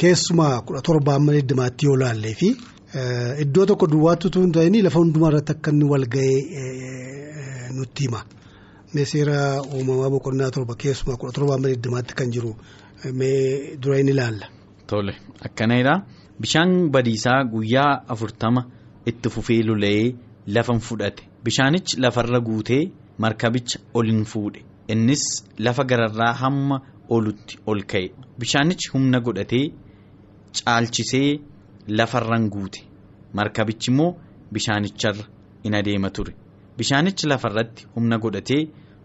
Keessumaa 0.00 0.60
kudha 0.66 0.80
torbaa 0.88 1.14
amma 1.20 1.32
heddumaatti 1.36 1.86
yoo 1.86 1.96
laallee 2.02 2.34
fi 2.40 2.48
iddoo 2.94 3.66
tokko 3.66 3.86
duwwaatti 3.86 4.26
utuu 4.28 4.42
hin 4.42 4.52
ta'in 4.52 4.76
lafa 4.84 4.98
hundumaa 4.98 5.28
irratti 5.32 5.52
akka 5.52 5.70
inni 5.74 5.84
wal 5.92 6.06
ga'ee 6.14 7.70
nutti 7.76 8.04
hima. 8.06 8.20
Seera 9.04 9.62
uumamaa 9.62 10.10
boqonnaa 10.14 10.50
torba 10.50 10.74
keessumaa 10.74 11.16
kudha 11.20 11.32
torbaa 11.36 11.56
amma 11.58 11.68
heddumaatti 11.72 12.14
kan 12.14 12.30
jiru 12.32 12.54
mee 13.12 13.76
dura 13.82 13.98
inni 14.00 14.12
ilaalla. 14.16 14.46
Tole 14.86 15.12
akkanadha. 15.48 15.94
Bishaan 16.40 16.88
badiisaa 16.94 17.44
guyyaa 17.52 18.04
afurtama 18.14 18.62
itti 19.06 19.28
fufee 19.34 19.62
lola'ee 19.62 20.14
lafan 20.46 20.80
fudhate 20.80 21.22
bishaanichi 21.44 22.00
lafarra 22.00 22.40
guutee 22.40 22.82
markabicha 23.18 23.78
ol 23.94 24.06
hin 24.12 24.24
fuudhe 24.24 24.60
innis 24.94 25.24
lafa 25.58 25.84
gararraa 25.84 26.32
hamma 26.42 26.80
olutti 27.16 27.58
ol 27.66 27.82
ka'e 27.92 28.08
bishaanichi 28.40 28.90
humna 28.94 29.20
godhatee 29.20 29.64
caalchisee 30.64 31.40
lafarran 31.98 32.48
guute 32.54 32.80
markabichi 33.40 33.90
immoo 33.90 34.10
bishaanicharra 34.52 35.24
in 35.66 35.74
adeema 35.80 36.10
ture 36.10 36.32
bishaanichi 36.78 37.26
lafarratti 37.32 37.86
humna 37.94 38.18
godhatee 38.24 38.62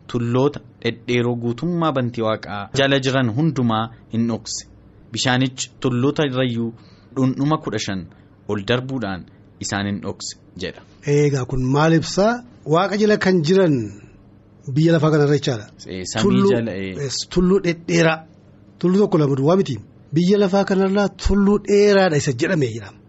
tulloota 0.08 0.60
dhedheeroo 0.84 1.36
guutummaa 1.44 1.92
bantii 1.98 2.24
waaqaa 2.28 2.62
jala 2.80 3.00
jiran 3.06 3.30
hundumaa 3.38 3.86
hin 4.14 4.28
dhokse 4.32 4.68
bishaanichi 5.14 5.72
tulloota 5.80 6.24
irrayyuu. 6.30 6.72
dhundhuma 7.16 7.58
kudha 7.64 7.80
shan 7.86 8.00
ol 8.52 8.62
darbuudhaan 8.70 9.22
isaan 9.64 9.86
hin 9.90 9.98
dhokse 10.06 10.32
jedha. 10.62 10.82
Eegaa 11.16 11.44
kun 11.52 11.62
maal 11.76 11.94
ibsaa 11.98 12.32
waaqa 12.76 12.98
jala 13.02 13.18
kan 13.26 13.36
jiran 13.48 13.76
biyya 14.76 14.92
lafaa 14.96 15.12
kanarra 15.14 15.36
jechaadha. 15.38 15.66
Jala. 16.54 16.72
Tulluu 17.34 17.60
dhedheeraa 17.66 18.18
tulluu 18.80 19.00
tokko 19.04 19.18
lama 19.22 19.36
duwwaa 19.40 19.58
miti 19.62 19.76
biyya 20.16 20.38
lafaa 20.44 20.64
kanarraa 20.70 21.08
tulluu 21.24 21.58
dheeraadha 21.68 22.18
isa 22.22 22.32
jedhamee 22.42 22.72
jedhama 22.76 23.00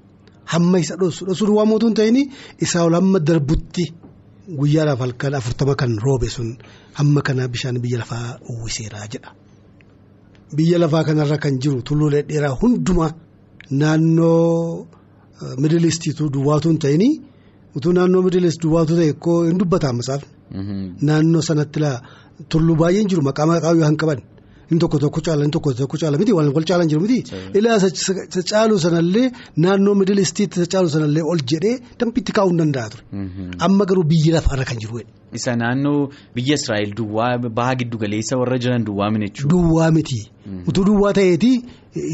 hamma 0.53 0.77
isa 0.85 0.95
dhosu 1.01 1.21
dhosuu 1.29 1.47
duwwaa 1.51 1.67
mootuu 1.71 1.89
hin 1.91 1.97
ta'in 2.01 2.19
isaa 2.65 2.83
ol 2.89 2.95
hamma 2.99 3.19
darbutti 3.29 3.85
guyyaadhaaf 4.61 5.01
halkan 5.05 5.35
afurtama 5.41 5.75
kan 5.81 5.93
roobe 6.07 6.29
sun 6.37 6.49
hamma 6.99 7.21
kana 7.27 7.49
bishaan 7.53 7.77
biyya 7.85 7.99
lafaa 8.03 8.27
uwwiseera 8.53 9.01
jedha. 9.13 9.31
Biyya 10.57 10.79
lafaa 10.83 11.05
kanarra 11.09 11.39
kan 11.45 11.55
jiru 11.63 11.79
tulluu 11.89 12.11
dhedheeraa 12.15 12.55
hundumaa. 12.63 13.11
Naannoo 13.81 14.87
miidilistiitu 15.63 16.29
duwwaatu 16.35 16.69
hin 16.71 16.79
ta'in 16.85 17.03
utuu 17.77 17.93
naannoo 17.97 18.23
miidilistii 18.27 18.63
duwwaatu 18.67 18.93
ta'e 18.99 19.13
koo 19.25 19.39
hin 19.49 19.59
dubbatamu 19.63 19.97
masaafni. 20.01 20.29
Naannoo 21.09 21.43
sanatti 21.49 21.81
tulluu 22.51 22.77
baay'een 22.83 23.09
jiru 23.11 23.23
maqaa 23.29 23.47
maqaa 23.51 23.73
yoo 23.79 23.89
hin 23.91 23.97
qaban 24.03 24.21
inni 24.75 24.83
tokko 24.85 24.99
tokko 25.07 25.21
caala 25.29 25.43
inni 25.47 25.55
tokko 25.57 25.73
tokko 25.81 25.97
caala 26.03 26.19
miti 26.23 26.33
wal 26.39 26.51
caalan 26.71 26.89
jiru 26.93 27.01
miti. 27.07 27.19
Ilaa 27.59 27.77
isa 27.79 28.43
caalu 28.53 28.79
sanallee 28.85 29.27
naannoo 29.65 29.95
miidilistiitti 30.01 30.67
caalu 30.75 30.89
sanallee 30.97 31.25
ol 31.33 31.41
jedhee 31.53 31.77
dambiitti 32.01 32.33
kaa'uu 32.39 32.53
hin 32.55 32.61
danda'a 32.65 32.89
ture. 32.95 33.03
Amma 33.69 33.85
garuu 33.91 34.05
biyya 34.13 34.35
lafaarra 34.37 34.65
kan 34.71 34.79
jiru. 34.85 35.01
Isa 35.39 35.53
naannoo 35.63 36.11
biyya 36.35 36.55
Israa'el 36.61 36.93
duwwaa 36.99 37.39
baha 37.59 37.75
giddu 37.81 37.97
galeessa 38.03 38.37
warra 38.43 38.59
jiran 38.67 38.85
duwwaa 38.91 39.11
miti. 39.17 39.43
Duwwaa 39.55 39.91
miti 39.97 40.21
utuu 40.69 40.85
duwwaa 40.91 41.13
ta'eeti 41.19 41.53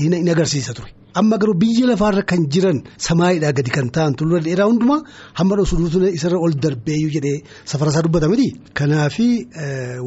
hin 0.02 0.28
agarsiisa 0.34 0.74
ture. 0.78 0.90
Amma 1.14 1.36
garuu 1.38 1.54
biyya 1.58 1.86
lafaarra 1.90 2.22
kan 2.30 2.46
jiran 2.54 2.78
samaayiidhaa 3.06 3.52
gadi 3.58 3.70
kan 3.76 3.88
ta'an 3.96 4.14
tulluu 4.18 4.40
dheeraa 4.46 4.68
hundumaa 4.70 5.00
hamma 5.38 5.56
dhosuutu 5.58 6.02
isarra 6.18 6.38
ol 6.46 6.54
darbeeyyuu 6.64 7.10
jedhee 7.16 7.38
safarasaa 7.72 8.02
dubbata 8.06 8.28
miti. 8.32 8.48
Kanaafi 8.78 9.28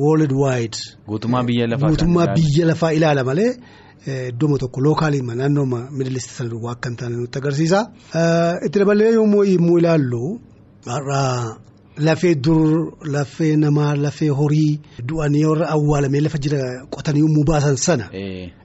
world 0.03 0.31
wide. 0.31 0.77
Guutummaa 1.07 1.43
biyya 2.37 2.65
lafaa 2.71 2.91
ilaala 2.97 3.23
malee 3.23 3.51
iddooma 4.29 4.57
tokko 4.63 4.81
lookaaliima 4.85 5.35
naannooma 5.35 5.79
miidilisti 5.91 6.33
sana 6.37 6.49
duwwaa 6.53 6.71
akka 6.77 6.89
hin 6.89 6.97
taane 7.01 7.15
nutti 7.19 7.37
agarsiisa. 7.39 7.79
Itti 8.65 8.79
dabalee 8.79 9.11
yommuu 9.19 9.43
ilaallu 9.79 10.23
har'a 10.87 11.21
lafee 11.97 12.35
dur 12.35 12.93
lafee 13.05 13.55
namaa 13.55 13.95
lafee 13.95 14.29
horii 14.29 14.79
du'anii 15.07 15.45
warra 15.45 15.67
awwaalamee 15.69 16.21
lafa 16.21 16.37
jira 16.37 16.85
qotanii 16.89 17.19
yommuu 17.21 17.43
baasan 17.43 17.75
sana. 17.77 18.09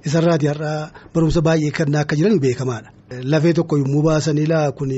Isarraati 0.05 0.47
har'a 0.47 0.91
barumsa 1.15 1.41
baay'ee 1.43 1.71
kan 1.71 1.95
akka 1.95 2.17
jiran 2.17 2.39
beekamaadha. 2.41 2.91
Lafee 3.25 3.53
tokko 3.53 3.79
yommuu 3.79 4.03
baasan 4.03 4.39
ilaa 4.39 4.73
kun 4.73 4.91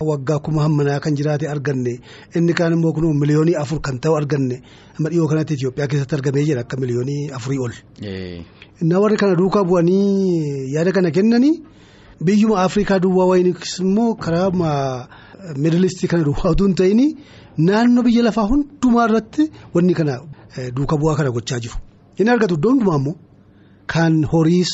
waggaa 0.00 0.38
kuma 0.38 0.62
hammanaa 0.62 1.00
kan 1.00 1.14
jiraate 1.16 1.48
arganne 1.48 2.00
inni 2.36 2.52
kaan 2.54 2.72
immoo 2.72 2.92
kun 2.92 3.18
miliyoonii 3.20 3.54
afur 3.56 3.80
kan 3.80 3.98
ta'u 4.00 4.16
arganne 4.16 4.62
amma 4.98 5.08
dhiyoo 5.10 5.28
kanatti 5.28 5.54
Itoophiyaa 5.54 5.88
keessatti 5.88 6.14
argamee 6.14 6.44
jira 6.44 6.60
akka 6.60 6.76
miliyoonii 6.76 7.30
afurii 7.36 7.58
ol. 7.58 7.72
Innaa 8.82 9.00
warri 9.00 9.16
kana 9.16 9.36
duukaa 9.36 9.64
bu'anii 9.64 10.72
yaada 10.74 10.92
kana 10.92 11.10
kennanii 11.10 11.62
biyyuma 12.24 12.62
Afrikaa 12.62 12.98
duwwaa 12.98 13.26
wayinis 13.26 13.78
immoo 13.80 14.14
karaa 14.14 14.50
miidilistii 15.56 16.08
kana 16.08 16.24
duwwaa 16.24 16.50
utuu 16.50 16.72
hin 16.82 17.16
naannoo 17.58 18.02
biyya 18.06 18.22
lafaa 18.28 18.46
hundumaa 18.50 19.06
irratti 19.08 19.50
wanni 19.74 19.94
kana 19.94 20.14
duuka 20.76 20.96
bu'aa 21.00 21.16
kana 21.18 21.30
gochaa 21.30 21.60
jiru. 21.64 21.76
Inni 22.18 22.30
argatu 22.30 22.54
iddoo 22.58 22.70
hundumaa 22.72 22.98
immoo 23.00 23.16
kan 23.86 24.14
horiis 24.32 24.72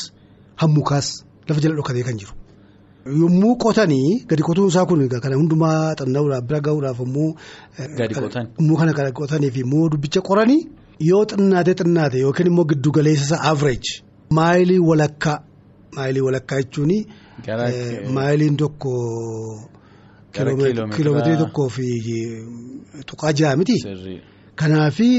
hammukaas 0.61 1.07
lafa 1.47 1.61
jala 1.61 1.75
dhokatee 1.75 2.03
kan 2.03 2.17
jiru. 2.21 2.33
Yommuu 3.21 3.55
qotanii 3.63 4.25
gadi 4.29 4.43
qotuun 4.47 4.67
isaa 4.69 4.85
kun 4.85 5.07
kana 5.09 5.35
hundumaa 5.35 5.95
xanna'uudhaaf 5.99 6.43
bira 6.47 6.59
gahuudhaaf 6.65 6.99
immoo. 7.05 7.29
Gadi 7.97 8.13
qotan. 8.15 8.45
Immoo 8.61 8.77
kana 8.77 8.93
gadi 8.93 9.11
qotanii 9.19 9.51
fi 9.55 9.59
immoo 9.65 9.89
dubbicha 9.89 10.21
qoranii 10.21 10.61
yoo 11.09 11.25
xinnaate 11.25 11.73
xinnaate 11.79 12.17
yookiin 12.25 12.47
immoo 12.51 12.65
giddu 12.71 12.89
galeessa 12.91 13.25
isaa 13.25 13.41
average 13.51 13.89
maayilii 14.37 14.79
walakkaa 14.89 15.37
maayilii 15.95 16.21
walakkaa 16.27 16.61
jechuun. 16.61 16.91
Maayiliin 18.15 18.57
tokko. 18.57 18.91
Kiiloomeetirii 20.35 21.37
tokkoo 21.43 21.69
fi 21.69 21.87
tuqaa 23.09 23.33
ja'a 23.39 23.55
miti. 23.59 23.75
Kanaafi 24.61 25.09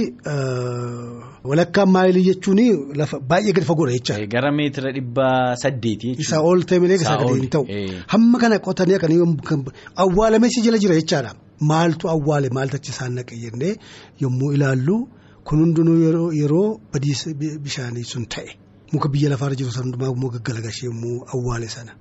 walakkaan 1.50 1.88
maayilii 1.95 2.25
jechuun 2.28 2.61
lafa 3.00 3.19
baay'ee 3.31 3.52
gadi 3.57 3.66
fagoodha 3.71 3.92
jecha. 3.97 4.14
Gara 4.35 4.52
meetira 4.59 4.92
dhibba 4.97 5.57
saddeeti. 5.62 6.09
Isaa 6.25 6.40
ol 6.50 6.62
ta'e 6.69 6.78
malee 6.85 6.99
isaa 7.00 7.16
gadi 7.23 7.40
hin 7.40 7.49
ta'u. 7.54 7.64
Hamma 8.12 8.38
kana 8.42 8.59
qotanii 8.66 8.97
akkanii 8.99 9.21
awwaalamee 10.04 10.50
si 10.54 10.61
jala 10.66 10.78
jira 10.85 10.95
jechaadha. 11.00 11.33
Maaltu 11.71 12.09
awwaale 12.14 12.49
maaltu 12.57 12.76
achi 12.76 12.90
isaan 12.95 13.12
naqe 13.19 13.35
jennee 13.45 13.75
yommuu 14.23 14.52
ilaallu 14.57 14.97
kun 15.45 15.59
hundinuu 15.64 16.31
yeroo 16.40 16.69
badiisa 16.92 17.35
bishaanii 17.64 18.04
sun 18.12 18.25
ta'e 18.37 18.50
muka 18.92 19.09
biyya 19.09 19.31
lafaarra 19.33 19.57
jiru 19.61 19.71
sana 19.75 19.85
hundumaa 19.87 20.11
immoo 20.14 20.31
gaggalagashee 20.37 20.87
yommuu 20.90 21.16
awwaale 21.35 21.69
sana. 21.76 21.92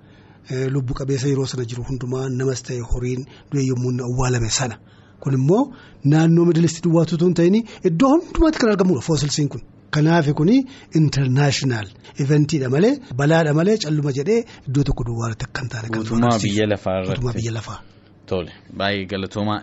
Lubbu 0.76 0.94
qabeessa 1.00 1.28
yeroo 1.32 1.46
sana 1.52 1.66
jiru 1.66 1.84
hundumaa 1.90 2.30
namas 2.40 2.62
ta'e 2.68 2.80
horiin 2.94 3.22
du'e 3.52 3.64
yommuu 3.72 3.92
awwaalame 4.08 4.50
sana 4.60 4.76
kun 5.24 5.34
immoo 5.40 5.62
naannoo 6.14 6.46
miidilisti 6.48 6.82
duwwaatu 6.88 7.18
tun 7.22 7.34
ta'in 7.40 7.56
iddoo 7.90 8.10
hundumaatti 8.16 8.60
kan 8.62 8.70
argamudha 8.74 9.02
foosilsiin 9.08 9.50
kun. 9.54 9.62
Kanaaf 9.96 10.28
kun 10.40 10.50
intarnaashinaal 11.00 11.88
iventiidha 12.24 12.70
malee 12.76 12.94
balaadha 13.20 13.54
malee 13.60 13.78
calluma 13.84 14.12
jedhee 14.18 14.40
iddoo 14.68 14.84
tokko 14.90 15.04
duwwaatti 15.10 15.46
akka 15.48 15.62
hin 15.62 15.70
taane 15.74 15.88
kan 15.90 16.02
irratti. 16.02 16.10
Guutummaa 16.10 17.34
biyya 17.38 17.52
lafaa. 17.58 17.80
Tole 18.30 18.52
baay'ee 18.80 19.06
galatoomaa 19.12 19.60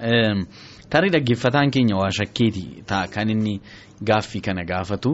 tarii 0.92 1.10
dhaggeeffataan 1.14 1.70
keenya 1.74 1.96
waa 2.00 2.10
shakkeeti 2.18 2.64
ta'a 2.90 3.06
kan 3.14 3.30
inni 3.34 3.54
gaaffii 4.10 4.40
kana 4.46 4.64
gaafatu. 4.70 5.10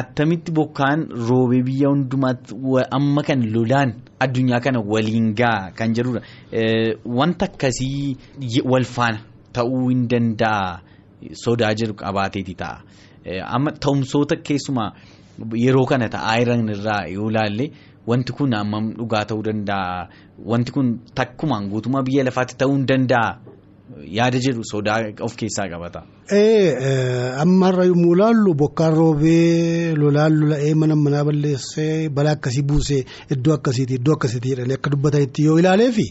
Attamitti 0.00 0.52
bokkaan 0.52 1.00
roobee 1.28 1.62
biyya 1.66 1.88
hundumaatti 1.92 2.54
amma 2.96 3.22
kan 3.28 3.40
lolaan 3.54 3.90
addunyaa 4.24 4.60
kana 4.64 4.80
waliin 4.92 5.34
ga'a 5.40 5.70
kan 5.78 5.94
jedhudha. 5.96 6.20
Wanta 7.18 7.44
akkasii 7.48 8.16
wal 8.72 8.84
faana 8.84 9.18
ta'uu 9.52 9.88
hin 9.88 10.06
danda'a 10.10 10.80
sodaa 11.44 11.72
jedhu 11.80 11.94
qabaateeti 12.02 12.54
ta'a. 12.54 12.76
Amma 13.56 13.70
ta'umsoota 13.86 14.36
keessumaa 14.48 14.90
yeroo 15.64 15.86
kana 15.86 16.08
ta'aa 16.08 16.36
jiran 16.40 16.68
irraa 16.74 17.02
yoo 17.14 17.28
ilaalle 17.30 17.66
wanti 18.06 18.32
kun 18.32 18.54
amma 18.54 18.78
dhugaa 18.98 19.24
ta'uu 19.32 19.42
danda'a. 19.50 20.08
Wanti 20.50 20.72
kun 20.72 20.98
takkumaan 21.14 21.68
guutummaa 21.72 22.02
biyya 22.06 22.24
lafaatti 22.28 22.54
ta'uu 22.60 22.76
hin 22.76 22.86
danda'a. 22.92 23.30
Yaada 24.16 24.38
jedhu 24.44 24.62
sodaa 24.70 24.98
of 25.26 25.34
keessaa 25.36 25.68
qabata. 25.72 26.00
Ammarra 27.42 27.84
yommuu 27.88 28.14
ilaallu 28.16 28.54
bokkaan 28.54 28.94
roobee 28.94 29.94
lolaan 29.96 30.32
lola'ee 30.40 30.74
mana 30.74 30.96
manaa 30.96 31.24
balleessee 31.28 32.08
balaa 32.08 32.34
akkasii 32.36 32.62
buusee 32.62 33.00
iddoo 33.36 33.54
akkasiiti 33.58 33.94
iddoo 33.98 34.14
akkasiiti 34.18 34.48
jedhanii 34.52 34.76
akka 34.78 34.90
dubbatanitti 34.94 35.44
yoo 35.48 35.58
ilaaleefi 35.62 36.06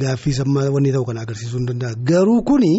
gaaffii 0.00 0.32
sammaa 0.40 0.70
wanni 0.76 0.92
ta'u 0.96 1.04
kana 1.04 1.20
agarsiisuu 1.26 1.58
hin 1.58 1.66
danda'a. 1.72 1.94
Garuu 2.10 2.42
kuni 2.42 2.72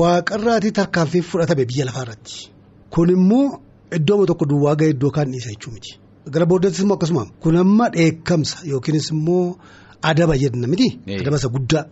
waaqarraatii 0.00 0.72
tarkaanfii 0.80 1.22
fudhatame 1.30 1.64
biyya 1.70 1.84
lafaarratti. 1.90 2.50
Kun 2.90 3.10
immoo 3.16 3.60
iddooma 3.98 4.26
tokko 4.26 4.44
duwwaa 4.48 4.74
ga'e 4.80 4.90
iddoo 4.96 5.10
kaan 5.10 5.30
dhiisa 5.32 5.50
jechuu 5.52 5.72
miti. 5.76 5.98
Gara 6.32 6.46
booddattis 6.46 6.80
immoo 6.86 6.96
akkasuma 6.96 7.24
kun 7.42 7.56
amma 7.56 7.90
dheekkamsa 7.96 8.56
yookiinis 8.72 9.10
immoo 9.12 9.56
adaba 10.02 10.38
jenna 10.38 10.66
miti. 10.66 10.88
Adaba 11.20 11.36
isa 11.36 11.48
guddaa. 11.48 11.84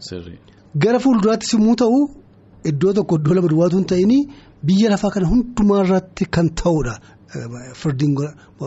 Gara 0.77 0.99
fuulduraattis 0.99 1.53
immoo 1.57 1.75
ta'u 1.77 1.99
iddoo 2.71 2.93
tokko 2.97 3.17
iddoo 3.19 3.35
lama 3.35 3.49
duwwaatu 3.53 3.77
hin 3.79 3.87
ta'in 3.93 4.13
biyya 4.67 4.91
lafaa 4.91 5.11
kana 5.15 5.27
hundumaa 5.29 5.83
irratti 5.85 6.25
kan 6.35 6.49
ta'udha. 6.63 6.95
Firdiin 7.81 8.15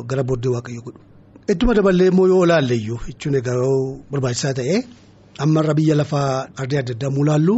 gara 0.10 0.24
booddee 0.24 0.52
waaqayyo 0.56 0.82
godhu. 0.86 1.00
Ittuma 1.52 1.74
daballee 1.78 2.08
immoo 2.12 2.28
yoo 2.28 2.44
ilaalle 2.46 2.76
iyyuu 2.78 3.00
jechuun 3.08 3.36
egaa 3.42 3.58
barbaachisaa 4.12 4.54
ta'e 4.60 4.76
ammarra 5.46 5.74
biyya 5.78 5.96
lafaa 6.02 6.48
ardii 6.62 6.78
adda 6.82 6.94
addaa 6.96 7.10
mulaallu 7.18 7.56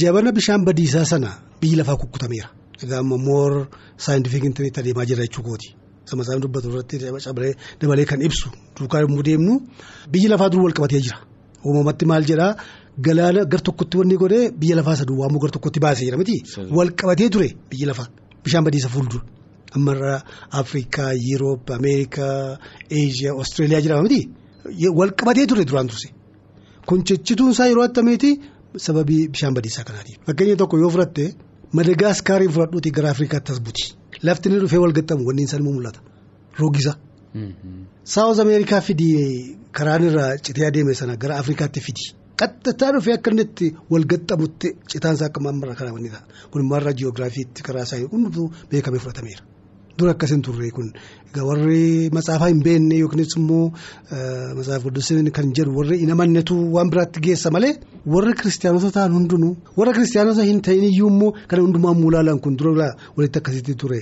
jabana 0.00 0.32
bishaan 0.32 0.64
badiisaa 0.66 1.04
sana 1.12 1.30
biyyi 1.60 1.76
lafaa 1.80 1.96
kukkutameera. 2.00 2.48
Egaa 2.82 2.98
ammoo 3.04 3.18
moor 3.28 3.52
saayintifik 4.04 4.44
intarneetti 4.44 4.80
adeemaa 4.80 5.04
jira 5.08 5.22
jechuu 5.26 5.42
kooti. 5.48 5.68
Sama 6.08 6.22
isaan 6.22 6.40
dubbatu 6.42 6.68
irratti 6.70 6.96
dabalee 7.80 8.04
kan 8.10 8.20
ibsu 8.22 8.48
duukaa 8.78 9.00
yommuu 9.04 9.22
deemnu 9.22 9.54
biyyi 10.12 10.28
lafaa 10.32 10.48
dur 10.52 10.62
wal 10.64 10.72
qabatee 10.78 11.00
jira. 11.06 11.18
Uumamatti 11.66 12.04
maal 12.10 12.24
jedhaa 12.30 12.52
galaana 13.06 13.44
gar 13.52 13.60
tokkotti 13.66 13.96
wanni 14.00 14.16
godhee 14.22 14.50
biyya 14.60 14.76
lafaa 14.78 14.94
isa 14.98 15.04
duwwaa 15.10 15.28
immoo 15.30 15.42
gar 15.44 15.50
tokkotti 15.56 15.80
baasee 15.84 16.04
jira 16.08 16.18
miti. 16.20 16.36
Wal 16.76 16.90
qabatee 17.00 17.28
ture 17.34 17.48
biyyi 17.70 17.86
lafaa 17.90 18.08
bishaan 18.44 18.64
badiisa 18.66 18.88
fuuldura. 18.94 19.24
Ammarra 19.76 20.14
Afrikaa, 20.60 21.10
Yuuroop, 21.28 21.70
Ameerikaa, 21.76 22.58
Eeshiyaa, 22.98 23.32
Awustreeliyaa 23.34 23.80
jedhama 23.84 24.02
miti. 24.08 24.20
Wal 24.98 25.10
qabatee 25.20 25.46
ture 25.50 25.64
duraan 25.70 25.88
turse. 25.90 26.08
Kun 26.86 27.02
cichituun 27.08 27.50
isaa 27.50 27.66
yeroo 27.70 27.84
attamiiti 27.88 28.30
sababii 28.86 29.28
bishaan 29.34 29.54
badiisaa 29.56 29.84
kanaatiif. 29.88 30.18
Fakkeenya 30.26 30.56
tokko 30.56 30.78
yoo 30.78 30.90
fudhatte 30.94 31.26
Madagaskaarii 31.76 32.48
fudhadhuuti 32.54 32.90
gara 32.96 33.10
Afrikaatti 33.10 33.52
as 33.52 33.60
buti. 33.60 33.84
Lafti 34.22 34.48
inni 34.48 34.60
dhufee 34.62 34.78
wal 34.84 34.92
gaxxamu 34.98 35.26
wanni 35.28 35.42
isaan 35.48 35.62
mul'ata. 35.66 36.00
Roogisa. 36.60 36.92
Saawuz 38.14 38.38
Ameerikaa 38.40 38.80
fidi 38.86 39.08
karaan 39.72 40.04
irraa 40.08 40.36
citee 40.46 40.66
adeeme 40.68 40.94
sana 40.94 41.16
gara 41.16 41.38
Afrikaatti 41.42 41.80
fidi. 41.86 42.04
Qaxxataa 42.40 42.92
dhufee 42.94 43.14
akka 43.18 43.30
inni 43.32 43.42
itti 43.48 43.66
wal 43.90 44.04
gaxxamutti 44.12 44.68
citaansaa 44.92 45.28
akka 45.30 45.40
mammarra 45.46 45.74
karaa 45.78 45.94
wanni 45.96 46.10
ta'a. 46.14 46.22
Kun 46.50 46.60
immoo 46.62 46.78
irraa 46.80 46.92
jiyoogiraafiitti 47.00 47.60
karaa 47.66 47.82
isaa 47.88 47.98
hundumtuu 48.12 48.46
beekamee 48.70 49.00
fudhatameera. 49.04 49.42
Dura 49.98 50.12
akkasiin 50.14 50.42
turre 50.46 50.70
kun 50.76 50.88
warri 51.48 52.10
matsaafaa 52.16 52.48
hin 52.52 52.60
beekne 52.66 52.96
yookiinis 53.02 53.32
immoo 53.40 53.64
matsaaf 54.58 54.82
guddisanii 54.86 55.32
kan 55.38 55.50
jedhu 55.58 55.72
warri 55.78 55.98
hin 56.02 56.12
amannetu 56.16 56.56
waan 56.76 56.90
biraatti 56.92 57.20
geessa 57.26 57.50
malee 57.56 57.72
warri 58.14 58.34
kiristaanota 58.42 58.90
ta'an 58.98 59.12
hundinuu 59.18 59.52
warra 59.80 59.92
kiristaanota 59.98 60.42
hin 60.50 60.60
ta'in 60.68 60.84
iyyuu 60.90 61.08
immoo 61.14 61.32
kan 61.48 61.60
hundumaa 61.64 61.94
mulaalaan 62.02 62.40
kun 62.44 62.56
dura 62.62 62.88
walitti 63.16 63.38
akkasitti 63.42 63.74
ture 63.84 64.00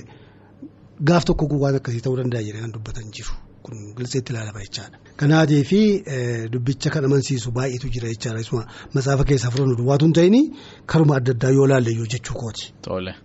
gaaf 1.11 1.23
tokko 1.31 1.45
waan 1.65 1.75
akkasii 1.81 2.03
ta'uu 2.07 2.17
danda'a 2.21 2.41
jedhanii 2.47 2.65
kan 2.67 2.73
dubbatan 2.77 3.07
jiru. 3.17 3.33
Kun 3.65 3.77
gilseetti 3.97 4.33
ilaalama 4.33 4.59
jechaadha. 4.61 4.97
Kanaatee 5.17 5.63
fi 5.63 5.79
dubbicha 6.53 6.89
kan 6.93 7.05
amansiisu 7.07 7.51
baay'eetu 7.51 7.89
jira 7.93 8.09
jechaadha. 8.13 8.39
Isuma 8.45 8.63
matsaafa 8.93 9.23
keessaa 9.29 9.49
furannu 9.53 9.75
duwwaatu 9.79 10.05
hin 10.05 10.13
ta'in 10.13 10.35
karuma 10.85 11.15
adda 11.17 11.31
addaa 11.33 11.49
yoo 11.55 11.65
ilaalle 11.65 11.91
iyyuu 11.91 12.05
jechuu 12.13 12.35
kooti. 12.41 12.73
Tole 12.81 13.15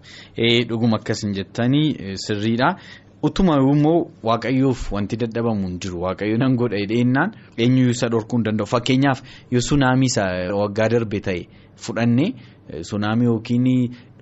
dhuguma 0.68 0.96
akkasin 0.96 1.34
jettanii 1.34 2.16
sirriidha. 2.26 2.76
Utuma 3.22 3.54
immoo 3.60 4.10
waaqayyoof 4.22 4.92
wanti 4.92 5.16
dadhabamu 5.16 5.66
hin 5.68 5.78
jiru 5.80 6.00
waaqayyo 6.02 6.38
nan 6.40 6.54
godha 6.56 6.78
dheennaan 6.92 7.34
eenyuyyuu 7.58 7.90
isa 7.96 8.08
dhorkuu 8.08 8.38
hin 8.38 8.44
danda'u 8.46 8.66
fakkeenyaaf 8.66 9.20
yoo 9.50 9.60
sunaamii 9.66 10.06
isa 10.12 10.24
waggaa 10.60 10.88
darbe 10.88 11.20
ta'e 11.26 11.42
fudhanne 11.76 12.26
sunaamii 12.92 13.28
yookiin 13.28 13.66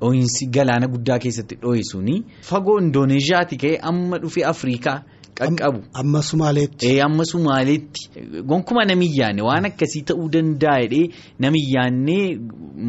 dhoohinsi 0.00 0.46
galaana 0.56 0.86
guddaa 0.96 1.18
keessatti 1.26 1.54
dhoohe 1.62 1.82
suni 1.92 2.16
fagoo 2.50 2.78
indooneeziyaatii 2.80 3.58
ka'ee 3.62 3.78
amma 3.92 4.18
dhufee 4.18 4.44
afriikaa. 4.54 4.98
Qaqqabu. 5.40 5.80
Amma 6.00 6.20
Sumaaleetti. 6.28 6.90
Amma 7.06 7.24
Sumaaleetti 7.24 8.02
gonkuma 8.50 8.84
namiyyaanne 8.90 9.42
waan 9.48 9.64
akkasii 9.70 10.02
ta'uu 10.10 10.28
danda'a 10.34 10.80
jedhee 10.84 11.08
namiyyaannee 11.44 12.38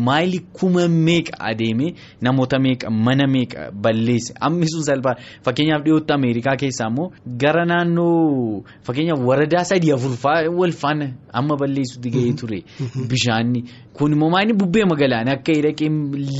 maayilii 0.07 0.41
kuma 0.59 0.87
meeqa 0.87 1.33
adeemee 1.49 1.91
namoota 2.21 2.59
meeqa 2.65 2.89
mana 2.89 3.27
meeqa 3.27 3.71
balleesse. 3.83 4.33
Ammi 4.47 4.67
sun 4.71 4.83
salphaa 4.89 5.15
fakkeenyaaf 5.45 5.83
dhiyootti 5.85 6.13
Ameerikaa 6.13 6.55
keessaa 6.61 6.87
immoo 6.91 7.11
gara 7.43 7.65
naannoo 7.65 8.63
fakkeenyaaf 8.87 9.21
waradaa 9.29 9.63
sadii 9.71 9.91
afurfaa 9.97 10.39
wal 10.59 10.71
faana 10.81 11.07
amma 11.33 11.55
balleessuutti 11.61 12.09
gahee 12.15 12.33
ture. 12.33 12.63
Bishaanni. 13.09 13.63
Kun 13.93 14.13
immoo 14.13 14.29
maayilii 14.33 14.57
bubbee 14.63 14.85
magaalaan 14.85 15.27
akka 15.35 15.51
hidhaqee 15.57 15.89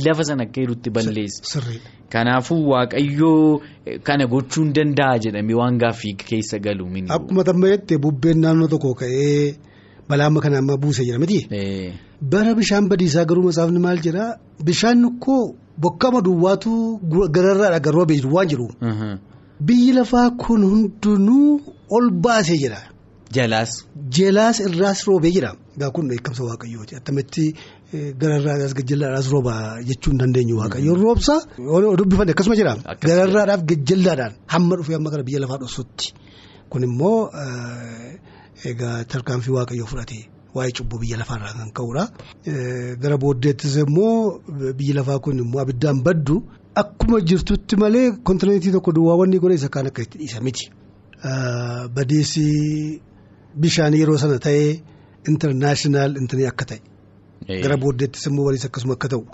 lafa 0.06 0.24
sana 0.24 0.42
akka 0.48 0.60
hidhutti 0.60 0.90
balleesse. 0.90 1.60
Kanaafuu 2.10 2.62
waaqayyoo 2.70 3.60
kana 4.02 4.26
gochuu 4.26 4.62
hin 4.64 4.72
danda'a 4.72 5.18
jedhamee 5.24 5.54
waan 5.54 5.78
gaaffii 5.78 6.14
keessa 6.14 6.58
galu. 6.58 6.86
Akkuma 7.08 7.44
tammayette 7.44 7.98
bubbeen 7.98 8.38
naannoo 8.40 8.68
tokko 8.68 8.94
ka'ee 8.94 9.54
balaa 10.08 10.26
amma 10.26 10.40
kana 10.40 10.58
amma 10.58 10.76
buuse 10.76 11.04
jira 11.04 11.18
miti. 11.18 11.46
Bara 12.20 12.54
bishaan 12.54 12.88
badiisaa 12.88 13.24
garuu 13.24 13.44
matsaafni 13.48 13.78
maal 13.78 13.98
jedhaa 14.06 14.36
bishaan 14.64 15.18
koo 15.18 15.54
bokkama 15.78 16.20
duwwaatu 16.20 17.00
gararraadha 17.34 17.80
garuu 17.80 18.04
beektu 18.06 18.28
waan 18.34 18.48
jiru. 18.48 18.68
Biyyi 19.60 19.92
lafaa 19.92 20.30
kun 20.30 20.62
hundinuu 20.64 21.60
ol 21.90 22.10
baasee 22.10 22.58
jira. 22.58 22.78
Jalaas. 23.32 23.86
Jalaas 24.10 24.60
irraas 24.60 25.04
roobee 25.06 25.30
jira. 25.32 25.54
Egaa 25.76 25.90
kun 25.90 26.08
beekamsa 26.08 26.44
waaqayyooti. 26.44 26.96
Attamitti 26.96 27.54
gararraadhaas 27.92 28.74
gajjallaadhaas 28.78 29.28
rooba 29.34 29.54
jechuu 29.88 30.10
hin 30.12 30.18
dandeenyu 30.22 30.56
waaqayyoon 30.62 31.00
roobsa. 31.04 31.34
Dubbifanne 32.00 32.32
akkasuma 32.34 32.56
jira. 32.60 32.74
Gararraadhaaf 33.06 33.62
gajjallaadhaan 33.70 34.32
hamma 34.54 34.76
dhufee 34.80 34.94
hamma 34.98 35.10
gara 35.14 35.22
biyya 35.28 35.40
lafaa 35.44 35.58
dhoosutti. 35.62 36.06
Kun 36.70 36.82
immoo 36.88 37.30
egaa 38.70 39.04
tarkaanfii 39.12 39.54
waaqayyoo 39.58 39.86
fudhate 39.92 40.18
waa'ee 40.54 40.72
cubbuu 40.78 40.98
biyya 41.02 41.16
lafaarraa 41.22 41.54
kan 41.58 41.70
ka'udha. 41.78 42.04
Gara 43.02 43.16
booddeettis 43.24 43.74
immoo 43.84 44.40
biyyi 44.78 44.92
lafaa 44.98 45.18
kun 45.24 45.38
immoo 45.44 45.60
abiddaan 45.64 45.98
baddu 46.06 46.36
akkuma 46.82 47.20
jirtutti 47.30 47.76
malee 47.82 48.06
kontinentii 48.30 48.72
tokko 48.76 48.92
duwwaa 48.96 49.16
wanni 49.20 49.38
godhe 49.42 49.54
isa 49.60 49.68
kaan 49.68 49.86
akka 49.90 50.02
itti 50.06 50.18
dhiisa 50.22 50.40
miti. 50.46 50.64
Badiisi 51.94 52.46
bishaan 53.60 53.94
yeroo 54.00 54.18
sana 54.22 54.38
ta'ee 54.46 54.70
intarnaashinaal 55.28 56.12
intanii 56.22 56.46
akka 56.52 56.64
ta'e. 56.70 56.80
Gara 57.48 57.76
booddeettis 57.76 58.26
immoo 58.26 58.44
waliis 58.46 58.64
akkasuma 58.68 58.94
akka 58.98 59.08
ta'u. 59.08 59.24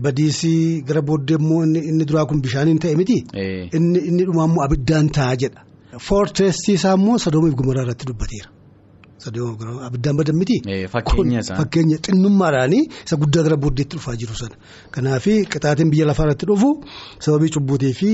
Badiisi 0.00 0.82
gara 0.88 1.02
booddee 1.02 1.36
immoo 1.40 1.62
inni 1.64 2.04
duraa 2.08 2.26
kun 2.26 2.40
bishaaniin 2.42 2.78
ta'e 2.78 2.96
miti. 2.96 3.18
Inni 3.78 4.24
dhumaa 4.24 4.46
immoo 4.50 4.64
abiddaan 4.64 5.08
ta'a 5.10 5.36
jedha. 5.36 5.60
Foortreestii 6.08 6.74
isaa 6.78 6.94
immoo 6.98 7.18
Sodoomiif 7.18 7.54
Gomoraa 7.54 7.82
irratti 7.86 8.06
dubbateera. 8.10 8.50
Abiddaan 9.88 10.16
badan 10.18 10.36
miti. 10.36 10.56
Fakkeenya 10.92 11.98
xinnummaadhaanii 12.06 12.82
isa 13.06 13.16
guddaa 13.16 13.42
gara 13.46 13.56
booddeetti 13.56 13.96
dhufaa 13.96 14.16
jiru 14.22 14.34
sana. 14.40 14.56
Kanaaf 14.90 15.24
qixaatiin 15.52 15.90
biyya 15.92 16.06
lafaa 16.10 16.24
irratti 16.28 16.46
dhufu 16.50 16.70
sababii 17.18 17.50
cubbuutii 17.56 17.92
fi. 18.00 18.10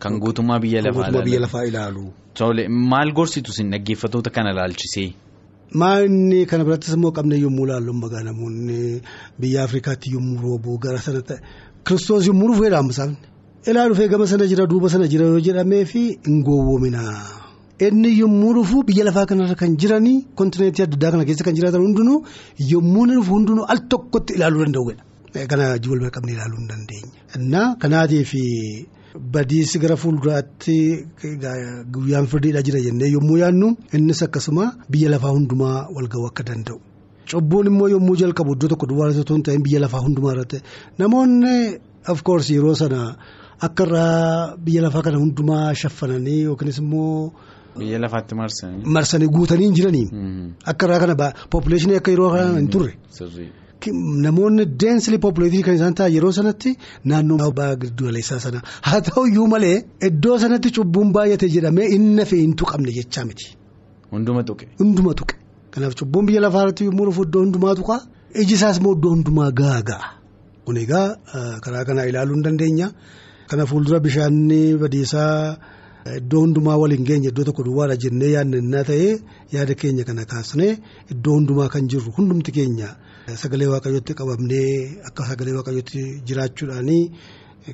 Kan 0.00 0.18
guutummaa 0.20 0.58
biyya 0.60 0.82
lafaa 1.40 1.64
ilaalu. 1.64 2.06
Maal 2.92 3.12
gorsitu 3.12 3.52
sin 3.52 3.70
dhaggeeffatoota 3.70 4.30
kana 4.30 4.50
ilaalchisee? 4.52 5.12
Maanni 5.72 6.46
kana 6.50 6.64
birattis 6.64 6.94
immoo 6.96 7.12
qabne 7.12 7.36
yommuu 7.38 7.64
ilaallu 7.66 7.92
magaa 7.94 8.22
namoonni 8.26 9.00
biyya 9.40 9.62
Afrikaatti 9.64 10.10
yommuu 10.14 10.40
roobu 10.42 10.78
gara 10.82 10.98
sana 10.98 11.22
ta'e 11.22 11.38
kiristoos 11.86 12.26
yommuu 12.26 12.48
dhufu 12.50 12.64
jedhamu 12.66 12.90
isaanii. 12.90 13.16
Ilaa 13.70 13.88
dhufee 13.88 14.08
gama 14.08 14.26
sana 14.26 14.46
jira 14.50 14.66
duuba 14.66 14.88
sana 14.90 15.06
jira 15.12 15.26
yoo 15.30 15.40
jedhamee 15.40 15.84
fi 15.84 16.02
hin 16.26 16.42
gowwoomina. 16.42 17.02
Inni 17.86 18.18
yommuu 18.18 18.54
dhufu 18.58 18.82
biyya 18.88 19.04
lafaa 19.04 19.26
kanarra 19.26 19.54
kan 19.54 19.76
jiranii 19.76 20.26
kontinentii 20.34 20.82
adda 20.82 20.96
addaa 20.98 21.10
kana 21.14 21.24
keessa 21.28 21.44
kan 21.44 21.54
jiraatan 21.54 21.80
hundinuu 21.86 22.18
yommuu 22.72 23.04
inni 23.06 23.14
dhufu 23.20 23.32
hundinuu 23.36 23.64
al 23.74 23.80
tokkotti 23.88 24.34
ilaaluu 24.40 24.64
danda'uudha. 24.64 25.02
Kana 25.50 25.64
wal 25.90 26.10
qabne 26.10 26.32
ilaaluu 26.34 26.58
hin 26.58 26.68
dandeenya. 26.72 27.12
Innaa 27.38 27.76
kanaatiif 27.82 28.32
badiisi 29.18 29.78
gara 29.82 29.96
fuulduraatti 29.96 30.76
guyyaan 31.94 32.26
firdiidha 32.32 32.62
jira 32.62 32.80
jennee 32.86 33.08
yommuu 33.16 33.38
yaadnu 33.42 33.68
innis 33.98 34.22
akkasuma 34.22 34.64
biyya 34.90 35.10
lafaa 35.10 35.32
hundumaa 35.36 35.88
wal 35.94 36.08
ga'uu 36.08 36.26
akka 36.30 36.42
danda'u. 36.50 36.78
Cubbuun 37.30 37.66
immoo 37.70 37.88
yommuu 37.88 38.16
jalqabu 38.22 38.54
iddoo 38.56 38.68
tokko 38.72 38.86
duwwaa 38.90 39.10
irratti 39.10 39.32
hin 39.34 39.42
ta'in 39.48 39.62
biyya 39.66 39.80
lafaa 39.84 40.02
hundumaa 40.06 40.32
irratti 40.34 40.58
namoonni 40.98 41.54
of 42.14 42.22
course 42.22 42.50
yeroo 42.54 42.74
sana 42.82 43.00
akka 43.68 43.84
irraa 43.86 44.56
biyya 44.66 44.82
lafaa 44.86 45.02
kana 45.06 45.18
hundumaa 45.22 45.74
shaffananii 45.74 46.40
yookiinis 46.42 46.78
immoo. 46.84 47.32
Biyya 47.78 47.98
lafaatti 48.04 48.34
marsanii. 48.34 48.82
Marsanii 48.84 49.28
guutanii 49.36 49.64
hin 49.70 49.74
jiranii. 49.80 50.06
Akka 50.72 50.86
irraa 50.86 51.00
kana 51.06 51.32
poppileeshinii 51.50 51.96
akka 52.02 52.10
yeroo 52.14 52.30
kana 52.36 52.58
hin 52.58 52.68
turre. 52.68 52.94
Namoonni 53.88 54.64
deensili 54.80 55.18
poppileetii 55.24 55.62
kan 55.66 55.74
isaan 55.78 55.94
ta'an 55.98 56.12
yeroo 56.14 56.32
sanatti 56.38 56.70
naannoo 57.10 57.50
ba'a 57.58 57.76
giddu 57.82 58.02
galeessaa 58.08 58.38
sana 58.44 58.60
haa 58.88 59.00
ta'u 59.06 59.22
iyyuu 59.30 59.46
malee 59.54 59.76
iddoo 60.08 60.36
sanatti 60.42 60.68
cubbuun 60.76 61.12
baay'ate 61.16 61.48
jedhamee 61.54 61.86
inni 61.96 62.24
fi 62.30 62.36
hin 62.42 62.52
tuqamne 62.62 62.92
jechaa 62.98 63.24
miti. 63.28 63.46
Hunduma 64.12 64.42
tuqe. 64.48 64.64
Hunduma 64.80 65.14
tuqe 65.20 65.34
kanaaf 65.74 65.94
cubbuun 66.00 66.26
biyya 66.28 66.40
lafaa 66.46 66.62
irratti 66.64 66.84
yommuu 66.90 67.06
dhufu 67.08 67.22
iddoo 67.28 67.42
hundumaa 67.44 67.74
tuqa 67.80 67.96
iji 68.42 68.54
isaas 68.58 68.76
immoo 68.80 68.94
iddoo 68.98 69.12
hundumaa 69.16 69.50
gaaga'a. 69.62 70.06
Kun 70.64 70.76
egaa 70.84 71.06
karaa 71.64 71.84
kanaa 71.88 72.06
ilaaluu 72.10 72.34
hin 72.38 72.44
dandeenya. 72.46 72.88
Kana 73.50 73.64
fuuldura 73.70 73.98
bishaanni 74.06 74.60
badiisaa 74.82 75.56
iddoo 76.16 76.40
hundumaa 76.44 76.76
waliin 76.82 77.04
geenye 77.08 77.28
iddoo 77.32 77.44
tokko 77.48 77.62
duwwaadha 77.68 77.96
jennee 78.04 78.30
yaadannaa 78.36 78.84
ta'ee 78.90 79.12
yaada 79.52 79.74
keenya 79.82 80.04
kana 80.04 80.24
kaasnee 80.32 80.72
iddoo 81.14 81.34
hundumaa 81.38 81.68
kan 81.74 81.88
jirru 81.92 82.12
hundumti 82.18 82.52
keenya 82.58 82.88
sagalee 83.42 83.68
waaqayyootti 83.74 84.14
qabamnee 84.20 84.70
akka 85.10 85.24
sagalee 85.30 85.54
waaqayyootti 85.58 86.00
jiraachuudhaanii 86.30 87.02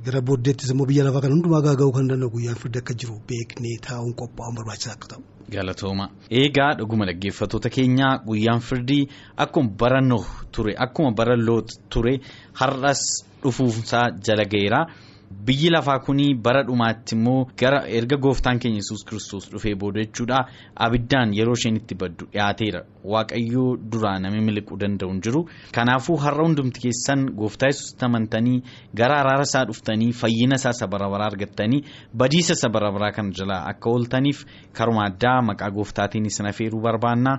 gara 0.06 0.20
booddeettis 0.20 0.70
immoo 0.74 0.86
biyya 0.90 1.04
lafaa 1.06 1.20
kan 1.24 1.32
hundumaa 1.36 1.62
gaaga'uu 1.68 1.92
kan 1.98 2.08
danda'u 2.10 2.30
guyyaan 2.34 2.58
firdi 2.62 2.78
akka 2.82 2.94
jiru 3.02 3.14
beeknee 3.30 3.76
taa'uun 3.88 4.14
qophaa'uun 4.20 4.56
barbaachisaa 4.58 4.94
akka 4.98 5.08
ta'u. 5.14 5.22
Galatooma 5.54 6.06
eegaa 6.40 6.72
dhuguma 6.78 7.06
dhaggeeffatoota 7.06 7.68
keenyaa 7.76 8.12
guyyaan 8.26 8.60
firdii 8.68 9.02
akkuma 9.44 9.70
bara 9.80 10.00
Nuh 10.00 10.26
ture 10.52 10.74
akkuma 10.86 11.10
bara 11.18 11.36
Loot 11.46 11.68
ture 11.88 12.14
har'as 12.60 13.02
dhufuusaa 13.42 14.06
jala 14.26 14.44
ga'eera. 14.54 14.80
Biyyi 15.30 15.70
lafaa 15.70 15.98
kuni 15.98 16.34
bara 16.34 16.62
dhumaatti 16.62 17.14
immoo 17.16 17.46
gara 17.60 17.80
erga 17.98 18.16
gooftaan 18.16 18.58
keenya 18.62 18.78
yesus 18.82 19.04
kiristoos 19.08 19.48
dhufee 19.50 19.74
booda 19.74 20.00
jechuudha. 20.04 20.38
Abiddaan 20.86 21.34
yeroo 21.38 21.54
isheen 21.58 21.76
itti 21.80 21.94
baddu 22.02 22.28
dhiyaateera 22.32 22.82
waaqayyoo 23.12 23.76
duraa 23.92 24.18
namni 24.24 24.40
miliquu 24.48 24.76
danda'u 24.82 25.10
hin 25.12 25.20
jiru. 25.24 25.40
Kanaafuu 25.76 26.16
har'a 26.24 26.44
hundumti 26.46 26.80
keessan 26.84 27.26
gooftaa 27.40 27.68
yesus 27.72 27.94
amantanii 28.08 28.62
gara 29.00 29.16
araara 29.22 29.42
isaa 29.48 29.64
dhuftanii 29.70 30.12
fayyina 30.22 30.54
isaa 30.60 30.70
isa 30.76 30.86
bara 30.86 31.08
baraa 31.10 31.30
argattanii 31.32 31.82
badiisa 32.22 32.52
isa 32.58 32.68
bara 32.68 32.90
baraa 32.92 33.12
kana 33.16 33.30
jalaa 33.38 33.62
akka 33.70 33.90
ooltaniif 33.90 34.44
karuma 34.78 35.04
addaa 35.10 35.40
maqaa 35.48 35.70
gooftaatiin 35.78 36.26
isin 36.26 36.46
afeeruu 36.52 36.80
barbaanna. 36.82 37.38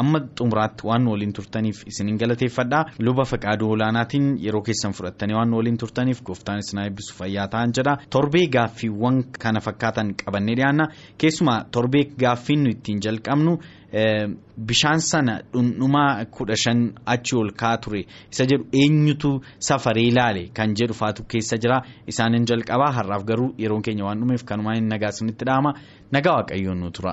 Amma 0.00 0.18
xumuraatti 0.38 0.86
waan 0.86 1.06
waliin 1.10 1.32
turtaniif 1.32 1.78
isinin 1.90 2.16
galateeffadha. 2.18 2.84
Luba 3.06 3.24
faqaaduu 3.24 3.70
olaanaatiin 3.74 4.28
yeroo 4.44 4.62
keessan 4.62 4.92
fudhattanii 4.94 5.34
waan 5.34 5.54
waliin 5.56 5.78
turtaniif 5.78 6.20
gooftaan 6.28 6.58
isin 6.62 6.78
eebbisu 6.84 7.14
fayyaa 7.18 7.48
ta'an 7.48 7.72
jedha. 7.76 7.96
Torbee 8.10 8.46
gaaffiiwwan 8.46 9.22
kana 9.42 9.60
fakkaatan 9.60 10.14
qabannee 10.24 10.54
dhiyaanna. 10.56 10.86
Keessumaa 11.18 11.64
torbee 11.70 12.04
gaaffiin 12.22 12.66
ittiin 12.70 13.00
jalqabnu 13.02 13.58
bishaan 13.92 15.00
sana 15.00 15.34
dhundhumaa 15.52 16.24
kudha 16.36 16.56
shan 16.64 16.80
achi 17.14 17.36
ol 17.36 17.50
kaa 17.62 17.76
ture 17.86 18.00
isa 18.32 18.46
jedhu 18.52 18.64
eenyutu 18.84 19.32
safaree 19.68 20.06
ilaale 20.12 20.44
kan 20.60 20.74
jedhu 20.80 20.94
faatu 21.02 21.24
keessa 21.34 21.56
jira 21.64 21.82
isaanin 22.14 22.46
jalqabaa 22.52 22.92
har'aaf 22.98 23.24
garuu 23.32 23.50
yeroon 23.64 23.82
keenya 23.82 24.04
waan 24.08 24.20
dhumeef 24.24 24.44
kanumaan 24.52 24.76
hin 24.80 24.88
nagaa 24.94 25.12
isinitti 25.16 25.44
dhahama 25.50 25.74
nagaa 26.12 26.34
waaqayyoon 26.38 26.80
nu 26.84 26.90
tura. 26.90 27.12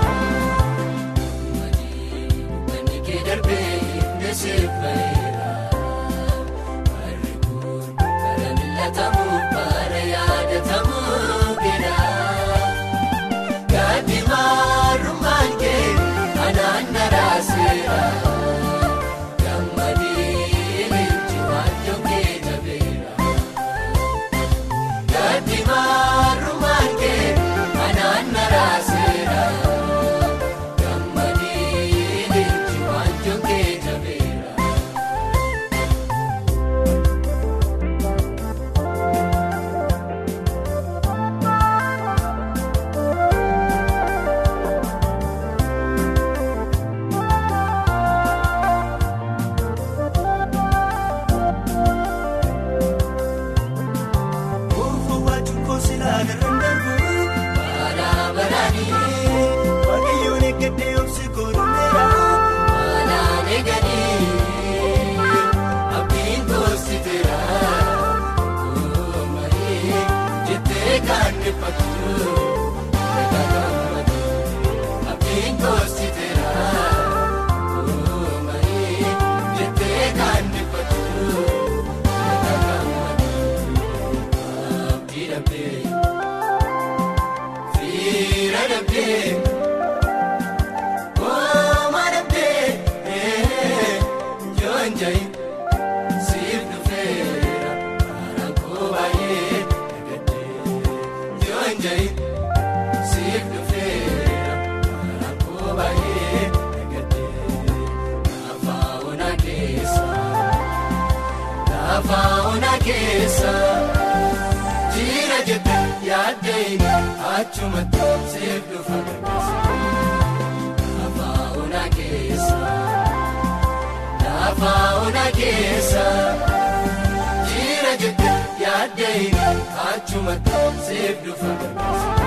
achuma 130.11 130.35
ta'u 130.43 130.71
seef 130.85 131.23
dhufa. 131.23 132.20